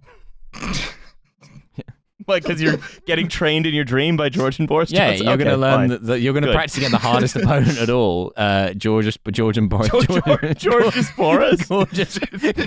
[2.30, 5.26] Like, because you're getting trained in your dream by George and Boris Yeah, Johnson?
[5.26, 5.90] you're Okay, gonna learn fine.
[5.90, 6.56] that, that you're gonna Good.
[6.56, 9.90] practice against the hardest opponent at all, uh, George, George and Boris.
[9.90, 11.66] George- George's Boris?
[11.68, 12.18] Gorgeous,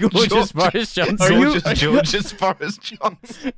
[0.01, 1.17] gorgeous Boris Johnson.
[1.21, 3.53] Are you- George's, George's Boris Johnson.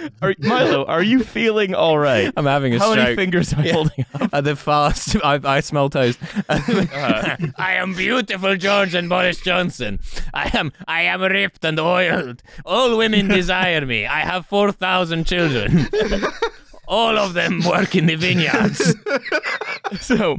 [0.22, 2.32] Are, Milo, are you feeling all right?
[2.36, 3.04] I'm having a How stroke.
[3.04, 4.30] many fingers are you holding up?
[4.32, 5.16] Uh, the fast.
[5.24, 6.18] I, I smell toast.
[6.48, 6.60] Uh,
[7.58, 9.98] I am beautiful, George and Boris Johnson.
[10.34, 10.72] I am.
[10.88, 12.42] I am ripped and oiled.
[12.64, 14.06] All women desire me.
[14.06, 15.86] I have four thousand children.
[16.88, 18.94] All of them work in the vineyards.
[20.00, 20.38] So,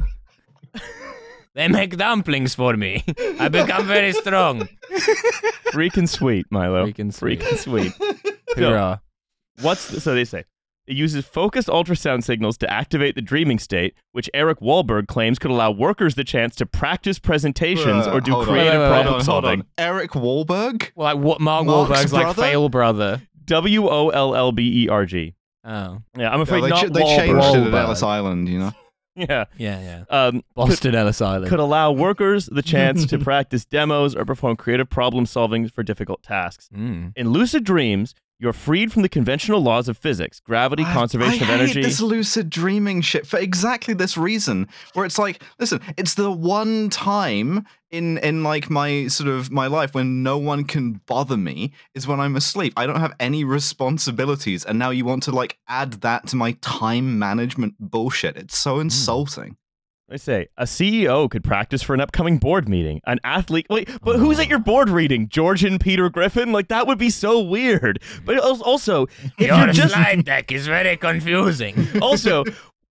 [1.54, 3.04] They make dumplings for me.
[3.38, 4.68] I become very strong.
[5.72, 6.86] Freaking sweet, Milo.
[6.86, 7.92] Freaking and Freak and sweet.
[8.56, 9.00] Hoorah.
[9.62, 10.44] What's the, so they say
[10.86, 15.50] it uses focused ultrasound signals to activate the dreaming state, which Eric Wollberg claims could
[15.52, 18.52] allow workers the chance to practice presentations Uh, or do hold on.
[18.52, 19.60] creative Wait, wait, wait, problem Hold on, hold solving.
[19.60, 19.66] on.
[19.78, 20.90] Eric Wollberg?
[20.96, 22.42] Well, like what Mark Mark's Wahlberg's like brother?
[22.42, 23.22] fail brother.
[23.46, 25.34] W O L L B E R G.
[25.64, 25.70] Oh.
[26.18, 27.16] Yeah, I'm Yeah, afraid they not ch- they Wahlberg.
[27.16, 27.84] changed it at Wahlberg.
[27.84, 28.72] Ellis Island, you know?
[29.14, 29.44] Yeah.
[29.58, 30.04] Yeah, yeah.
[30.08, 31.50] Um, could, Boston Ellis Island.
[31.50, 36.22] could allow workers the chance to practice demos or perform creative problem solving for difficult
[36.22, 36.70] tasks.
[36.74, 37.12] Mm.
[37.14, 41.54] In lucid dreams, You're freed from the conventional laws of physics, gravity, I- conservation I
[41.54, 41.80] of energy.
[41.80, 46.90] This lucid dreaming shit for exactly this reason, where it's like, listen, it's the one
[46.90, 51.72] time in in like my sort of my life when no one can bother me
[51.94, 52.72] is when I'm asleep.
[52.76, 56.56] I don't have any responsibilities, and now you want to like add that to my
[56.62, 58.36] time management bullshit.
[58.36, 58.80] It's so hmm.
[58.82, 59.56] insulting.
[60.12, 63.00] I say a CEO could practice for an upcoming board meeting.
[63.06, 65.28] An athlete, wait, but who's at your board reading?
[65.28, 66.52] George and Peter Griffin?
[66.52, 68.02] Like that would be so weird.
[68.24, 69.06] But also,
[69.38, 69.94] if you're just
[70.24, 71.74] deck is very confusing.
[72.02, 72.44] also,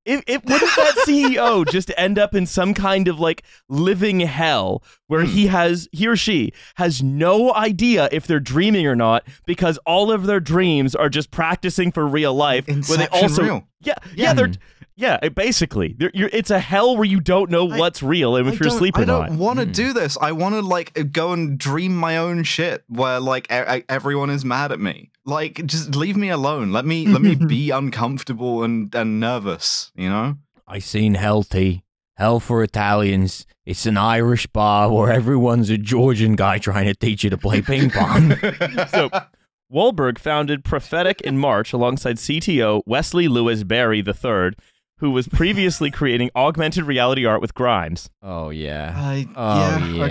[0.03, 4.83] if, if wouldn't that CEO just end up in some kind of like living hell
[5.05, 9.77] where he has he or she has no idea if they're dreaming or not because
[9.85, 12.67] all of their dreams are just practicing for real life.
[12.67, 13.67] where they also real.
[13.81, 14.53] yeah yeah they're hmm.
[15.01, 18.47] Yeah it- basically you're, it's a hell where you don't know I- what's real and
[18.47, 19.71] if you're don't- I don't want to Hmm.
[19.71, 20.17] do this.
[20.21, 24.45] I want to like go and dream my own shit where like e- everyone is
[24.45, 25.09] mad at me.
[25.25, 26.71] Like just leave me alone.
[26.71, 30.37] Let me let me be uncomfortable and and nervous, you know?
[30.67, 31.83] I seen Hell Tea.
[32.17, 33.45] Hell for Italians.
[33.65, 37.61] It's an Irish bar where everyone's a Georgian guy trying to teach you to play
[37.61, 38.35] ping pong.
[38.91, 39.09] So
[39.71, 44.51] Wollberg founded Prophetic in March alongside CTO Wesley Lewis Barry III,
[45.01, 48.09] who was previously creating augmented reality art with Grimes.
[48.23, 48.93] oh yeah.
[48.95, 50.03] I, Oh yeah, yeah.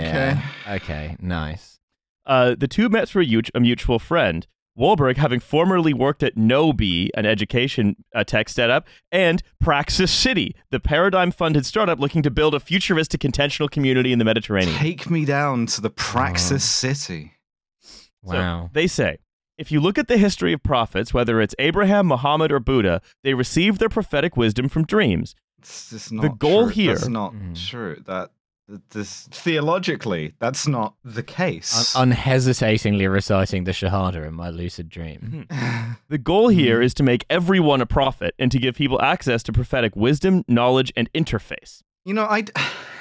[0.67, 0.75] okay.
[0.75, 1.15] Okay.
[1.19, 1.79] Nice.
[2.25, 3.25] Uh, the two met through
[3.55, 4.45] a mutual friend.
[4.77, 10.79] Wollberg, having formerly worked at Nobi, an education uh, tech startup, and Praxis City, the
[10.79, 14.77] paradigm funded startup looking to build a futuristic intentional community in the Mediterranean.
[14.77, 17.33] Take me down to the Praxis City.
[17.81, 18.69] So, Wow.
[18.73, 19.17] they say
[19.57, 23.33] if you look at the history of prophets, whether it's Abraham, Muhammad, or Buddha, they
[23.33, 25.35] received their prophetic wisdom from dreams.
[25.59, 26.69] It's just not goal true.
[26.73, 27.69] here- That's not Mhm.
[27.69, 27.97] true.
[28.05, 28.31] That
[28.67, 31.93] that this theologically, that's not the case.
[31.93, 35.45] Un- unhesitatingly reciting the Shahada in my lucid dream.
[36.09, 39.51] The goal here is to make everyone a prophet and to give people access to
[39.53, 41.81] prophetic wisdom, knowledge, and interface.
[42.05, 42.45] you know, I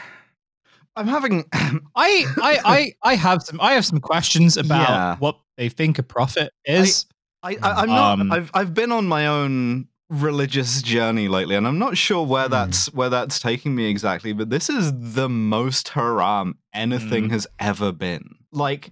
[0.97, 2.25] I'm having I, I,
[2.65, 5.17] I, I have some I have some questions about Yeah.
[5.19, 7.07] what they think a prophet is.
[7.43, 11.67] I, I I'm not Um, I've I've been on my own religious journey lately and
[11.69, 12.51] I'm not sure where Hmm.
[12.51, 17.31] that's where that's taking me exactly but this is the most haram anything Mm.
[17.31, 18.91] has ever been like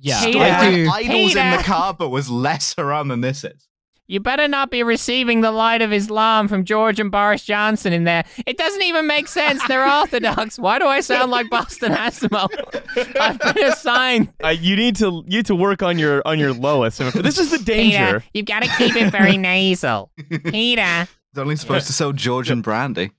[0.00, 0.90] yeah, Peter, I do.
[0.92, 3.68] idols in the car, but was less haram than this is
[4.06, 8.04] You better not be receiving the light of Islam from George and Boris Johnson in
[8.04, 8.24] there.
[8.46, 9.66] It doesn't even make sense.
[9.66, 10.58] They're Orthodox.
[10.58, 12.48] Why do I sound like Boston Asimov?
[13.18, 14.32] I've been assigned.
[14.42, 16.98] Uh, you need to you need to work on your on your lowest.
[16.98, 17.98] This is the danger.
[18.20, 20.10] Peter, you've got to keep it very nasal.
[20.44, 20.82] Peter.
[21.30, 23.10] it's only supposed to sell Georgian brandy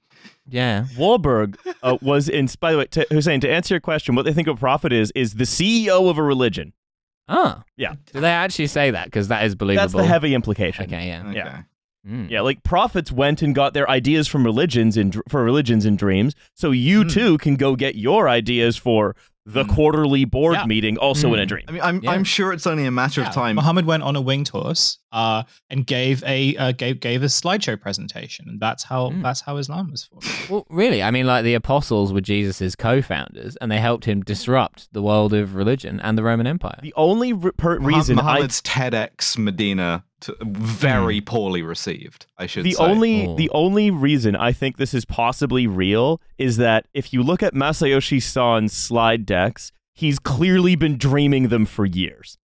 [0.48, 0.86] Yeah.
[0.96, 2.48] Wahlberg uh, was in.
[2.60, 5.12] By the way, to, Hussein, to answer your question, what they think a prophet is
[5.16, 6.74] is the CEO of a religion.
[7.28, 7.62] Oh.
[7.78, 7.96] Yeah.
[8.14, 9.06] Do they actually say that?
[9.06, 9.82] Because that is believable.
[9.84, 10.86] That's the heavy implication.
[10.86, 11.24] Okay, yeah.
[11.28, 11.62] okay Yeah.
[12.08, 12.30] Mm.
[12.30, 16.36] Yeah, like prophets went and got their ideas from religions in for religions and dreams.
[16.54, 17.08] So you Hmm.
[17.10, 19.16] too can go get your ideas for
[19.48, 19.72] the Hmm.
[19.74, 20.66] quarterly board Yeah.
[20.66, 21.48] meeting, also in a Hmm.
[21.48, 21.64] dream.
[21.68, 22.12] I mean I'm Yeah.
[22.12, 25.00] I'm sure it's only a matter Yeah, of time Muhammad went on a winged horse
[25.16, 29.24] uh, and gave a uh, gave gave a slideshow presentation, and that's how Mm.
[29.24, 30.26] that's how Islam was formed.
[30.50, 34.90] Well, really, I mean, like the apostles were Jesus's co-founders, and they helped him disrupt
[34.94, 36.80] the world of religion and the Roman Empire.
[36.82, 42.46] The only re- per- Muha- reason I Muhammad's TEDx Medina to, very poorly received I
[42.48, 43.36] should the say only Oh.
[43.36, 47.54] the only reason I think this is possibly real is that if you look at
[47.54, 52.38] Masayoshi Son's slide decks, he's clearly been dreaming them for years.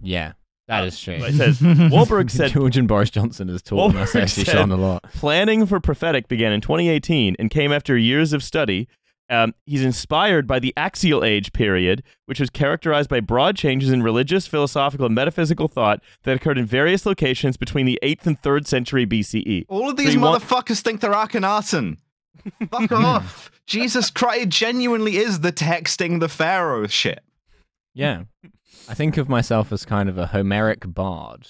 [0.00, 0.32] Yeah,
[0.68, 1.14] that is true.
[1.14, 4.76] It says Wollberg said George and Boris Johnson has taught Wahlberg Masayoshi said- Son a
[4.76, 5.02] lot.
[5.14, 8.88] planning for prophetic began in 2018 and came after years of study.
[9.28, 14.00] Um, he's inspired by the Axial Age period, which was characterized by broad changes in
[14.04, 18.68] religious, philosophical, and metaphysical thought that occurred in various locations between the 8th and 3rd
[18.68, 19.64] century BCE.
[19.68, 21.96] All of So these want- motherfuckers think they're Akhenaten.
[22.70, 23.50] Fuck off.
[23.66, 27.18] Jesus Christ genuinely is the texting the Pharaoh shit.
[27.94, 28.24] Yeah,
[28.88, 31.46] I think of myself as kind of a Homeric bard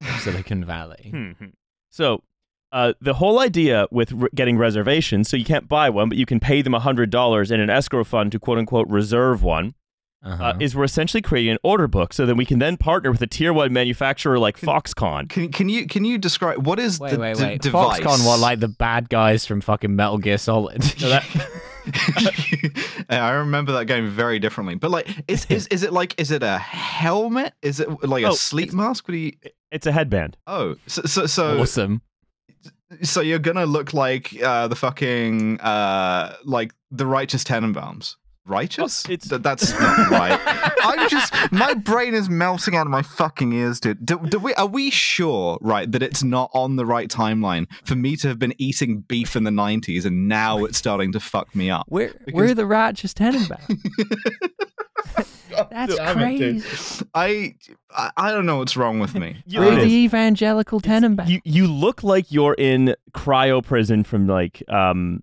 [0.00, 1.10] of Silicon Valley.
[1.14, 1.52] Mhm.
[1.90, 2.22] So,
[2.70, 6.26] uh, the whole idea with re- getting reservations, so you can't buy one, but you
[6.26, 9.74] can pay them $100 in an escrow fund to quote unquote reserve one,
[10.22, 10.44] Uh-huh.
[10.44, 13.22] uh, is we're essentially creating an order book so that we can then partner with
[13.22, 15.28] a tier one manufacturer like Foxconn.
[15.30, 18.00] Can, can you can you describe what is wait, the wait, d- device?
[18.00, 20.82] Foxconn were like the bad guys from fucking Metal Gear Solid.
[20.84, 21.24] So that-
[23.08, 24.74] I remember that game very differently.
[24.74, 27.54] But like, is is is it like is it a helmet?
[27.62, 29.08] Is it like Oh, a sleep mask?
[29.08, 29.32] What do you?
[29.70, 30.36] it's a headband.
[30.46, 32.02] Oh, so so so, awesome.
[33.02, 38.16] so you're gonna look like uh, the fucking uh, like the righteous Tenenbaums,
[38.48, 39.04] righteous.
[39.06, 40.40] Well, it's- Th- that's not right.
[40.82, 44.04] I'm just my brain is melting out of my fucking ears, dude.
[44.04, 47.94] Do, do we are we sure, right, that it's not on the right timeline for
[47.96, 51.54] me to have been eating beef in the '90s and now it's starting to fuck
[51.54, 51.86] me up?
[51.88, 53.78] We're Because- we're the righteous Tenenbaum.
[55.70, 57.04] That's Damn it, crazy.
[57.14, 57.54] I,
[57.90, 59.42] I I don't know what's wrong with me.
[59.46, 59.92] You- We're it the is.
[59.92, 61.28] evangelical Tenenbaum.
[61.28, 65.22] You you look like you're in cryo prison from like um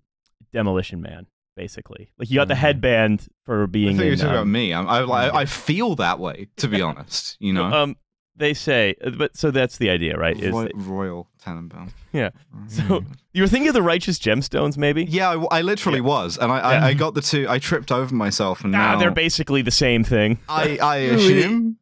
[0.52, 1.26] Demolition Man,
[1.56, 2.10] basically.
[2.18, 2.58] Like you got the Mhm.
[2.58, 3.88] headband for being.
[3.88, 4.18] I being think you're in.
[4.18, 4.72] talking about um, me.
[4.74, 7.36] I'm, I, I I feel that way, to be honest.
[7.40, 7.96] You know, um,
[8.36, 10.38] they say, but so that's the idea, right?
[10.38, 11.90] Is Roy- that- Royal Tenenbaum.
[12.12, 12.30] Yeah.
[12.68, 13.04] So-
[13.34, 15.04] you were thinking of the righteous gemstones, maybe?
[15.04, 16.84] Yeah, I, I literally was, and I, Yeah.
[16.84, 17.46] I, I got the two.
[17.48, 20.38] I tripped over myself, and Ah, now they're basically the same thing.
[20.48, 21.76] I, I assume.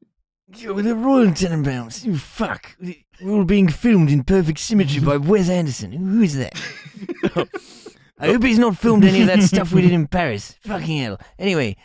[0.56, 2.04] Yo, the Royal Tenenbaums.
[2.04, 2.76] You fuck.
[3.20, 5.92] We're all being filmed in perfect symmetry by Wes Anderson.
[5.92, 6.54] Who is that?
[8.18, 10.56] I hope he's not filmed any of that stuff we did in Paris.
[10.62, 11.20] Fucking hell.
[11.38, 11.76] Anyway,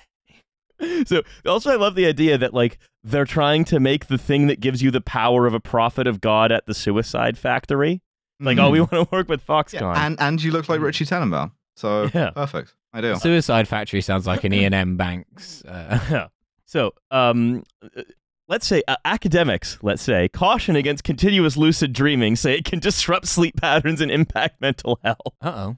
[1.06, 4.60] So also, I love the idea that like they're trying to make the thing that
[4.60, 8.02] gives you the power of a prophet of God at the suicide factory.
[8.40, 9.82] Like, oh, we want to work with Foxconn.
[9.82, 12.30] Yeah, and and you look like Richie Tenenbaum, so Yeah.
[12.30, 12.74] perfect.
[12.94, 13.16] I do.
[13.18, 14.98] Suicide Factory sounds like an Iain M.
[14.98, 15.64] Banks.
[15.66, 16.28] Uh,
[16.66, 18.04] So, um, uh,
[18.48, 23.26] let's say uh, academics, let's say, caution against continuous lucid dreaming, say it can disrupt
[23.28, 25.34] sleep patterns and impact mental health.
[25.42, 25.78] uh-oh.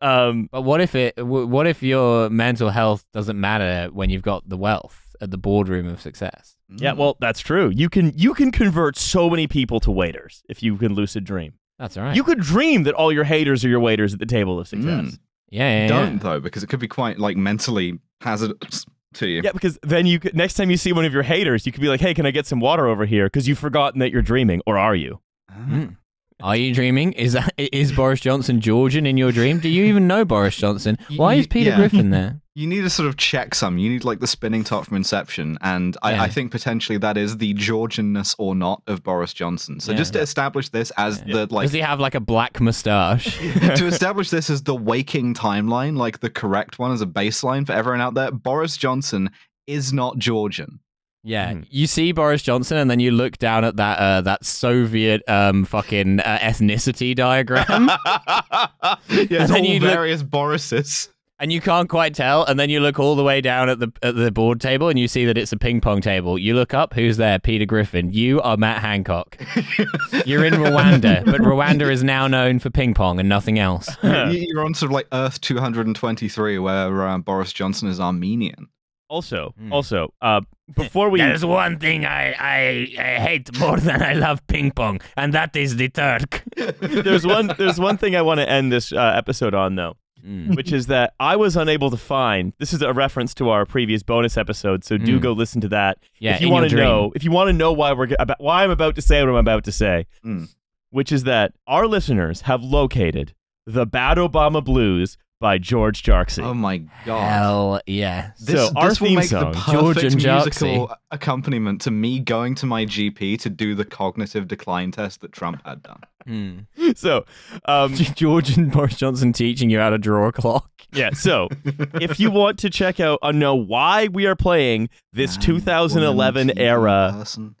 [0.00, 1.14] Um, But what if it?
[1.24, 5.88] What if your mental health doesn't matter when you've got the wealth at the boardroom
[5.88, 6.56] of success?
[6.76, 6.96] yeah, Mm.
[6.98, 7.70] well, that's true.
[7.74, 11.54] You can you can convert so many people to waiters if you can lucid dream.
[11.78, 12.14] That's all right.
[12.16, 15.04] You could dream that all your haters are your waiters at the table of success.
[15.06, 15.18] Mm.
[15.50, 15.88] yeah, yeah, yeah.
[15.88, 18.84] don't though, because it could be quite like mentally hazardous
[19.14, 19.40] to you.
[19.42, 21.80] Yeah, because then you could, next time you see one of your haters, you could
[21.80, 24.22] be like, "Hey, can I get some water over here?" Because you've forgotten that you're
[24.22, 25.20] dreaming, or are you?
[25.50, 25.54] Ah.
[25.68, 25.96] Mm.
[26.40, 27.12] Are you dreaming?
[27.14, 29.58] Is that is Boris Johnson Georgian in your dream?
[29.58, 30.96] Do you even know Boris Johnson?
[31.16, 31.76] Why is Peter yeah.
[31.76, 32.40] Griffin there?
[32.58, 33.78] You need to sort of check some.
[33.78, 36.22] You need like the spinning top from Inception, and I, Yeah.
[36.22, 39.78] I think potentially that is the Georgianness or not of Boris Johnson.
[39.78, 39.98] So Yeah.
[39.98, 43.38] just to establish this as the like Does he have like a black moustache?
[43.76, 47.74] to establish this as the waking timeline, like the correct one as a baseline for
[47.74, 49.30] everyone out there, Boris Johnson
[49.68, 50.80] is not Georgian.
[51.28, 51.66] Yeah, Mhm.
[51.70, 55.64] you see Boris Johnson, and then you look down at that uh, that Soviet um
[55.64, 61.08] fucking uh, ethnicity diagram, yeah, it's then all you look- various Borises.
[61.40, 62.44] and you can't quite tell.
[62.44, 64.98] And then you look all the way down at the at the board table, and
[64.98, 66.38] you see that it's a ping pong table.
[66.38, 67.38] You look up, who's there?
[67.38, 68.12] Peter Griffin.
[68.12, 69.36] You are Matt Hancock.
[70.26, 73.88] You're in Rwanda, but Rwanda is now known for ping pong and nothing else.
[74.02, 78.68] You- You're on sort of like Earth 223, where uh, Boris Johnson is Armenian.
[79.08, 79.72] Also, Mm.
[79.72, 80.40] also, uh,
[80.76, 85.00] before we There's one thing I, I, I hate more than I love ping pong,
[85.16, 86.42] and that is the Turk.
[86.80, 89.94] there's one there's one thing I want to end this uh, episode on though,
[90.26, 90.56] Mm.
[90.56, 92.52] which is that I was unable to find.
[92.58, 95.22] This is a reference to our previous bonus episode, so do Mm.
[95.22, 97.12] go listen to that Yeah, if you want to know.
[97.14, 99.36] If you want to know why we're about why I'm about to say what I'm
[99.36, 100.48] about to say, Mm.
[100.90, 103.32] which is that our listeners have located
[103.64, 106.42] the Bad Obama Blues by George Jarksy.
[106.42, 107.28] Oh my god.
[107.30, 108.38] Hell yes.
[108.40, 111.90] This, So, our this will theme make song, the George perfect and musical accompaniment to
[111.90, 116.00] me going to my GP to do the cognitive decline test that Trump had done.
[116.26, 116.96] Mm.
[116.98, 117.24] so,
[117.66, 120.70] um, George and Boris Johnson teaching you how to draw a clock.
[120.92, 121.10] yeah.
[121.12, 121.48] So,
[121.94, 126.58] if you want to check out or know why we are playing this Man, 2011
[126.58, 127.54] era person.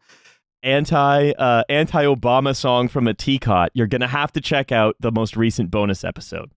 [0.64, 5.12] anti uh, anti Obama song from a teacot, you're gonna have to check out the
[5.12, 6.50] most recent bonus episode.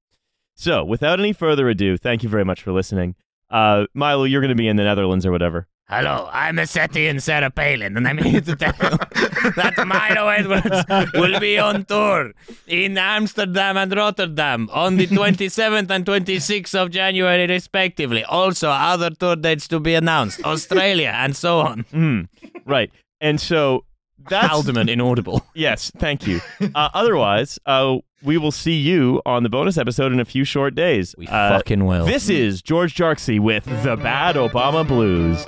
[0.56, 3.16] So, without any further ado, thank you very much for listening.
[3.49, 5.68] Uh, Milo, you're gonna be in the Netherlands or whatever.
[5.89, 8.97] Hello, I'm Massetti and Sarah Palin, and I'm here to tell you
[9.58, 12.32] that Milo Edwards will be on tour
[12.66, 18.24] in Amsterdam and Rotterdam on the 27th and 26th of January, respectively.
[18.24, 21.84] Also, other tour dates to be announced, Australia, and so on.
[21.91, 22.30] Mm,
[22.66, 22.89] right.
[23.20, 23.84] And so
[24.30, 25.45] that's Haldeman inaudible.
[25.56, 26.39] yes, thank you.
[26.74, 30.76] Uh, otherwise, uh, we will see you on the bonus episode in a few short
[30.76, 31.15] days.
[31.17, 32.05] We Uh, fucking will.
[32.05, 35.45] This is George Jarksy with the Bad Obama Blues.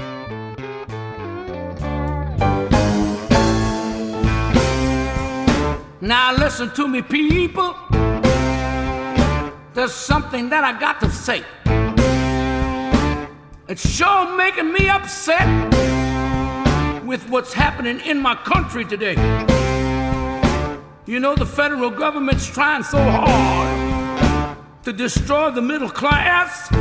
[6.02, 7.74] Now listen to me, people.
[9.74, 11.44] There's something that I got to say.
[13.70, 15.48] It's sure making me upset
[17.06, 19.16] with what's happening in my country today.
[21.06, 26.72] You know, the federal government's trying so hard to destroy the middle class.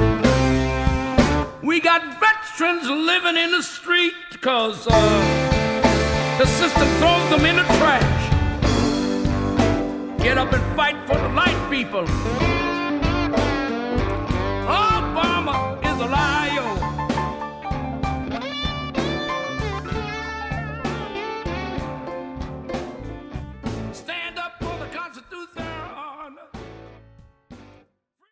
[1.61, 7.65] We got veterans living in the street because uh, the system throws them in the
[7.79, 8.31] trash.
[10.23, 12.05] Get up and fight for the light people.
[14.71, 17.02] Obama is a liar.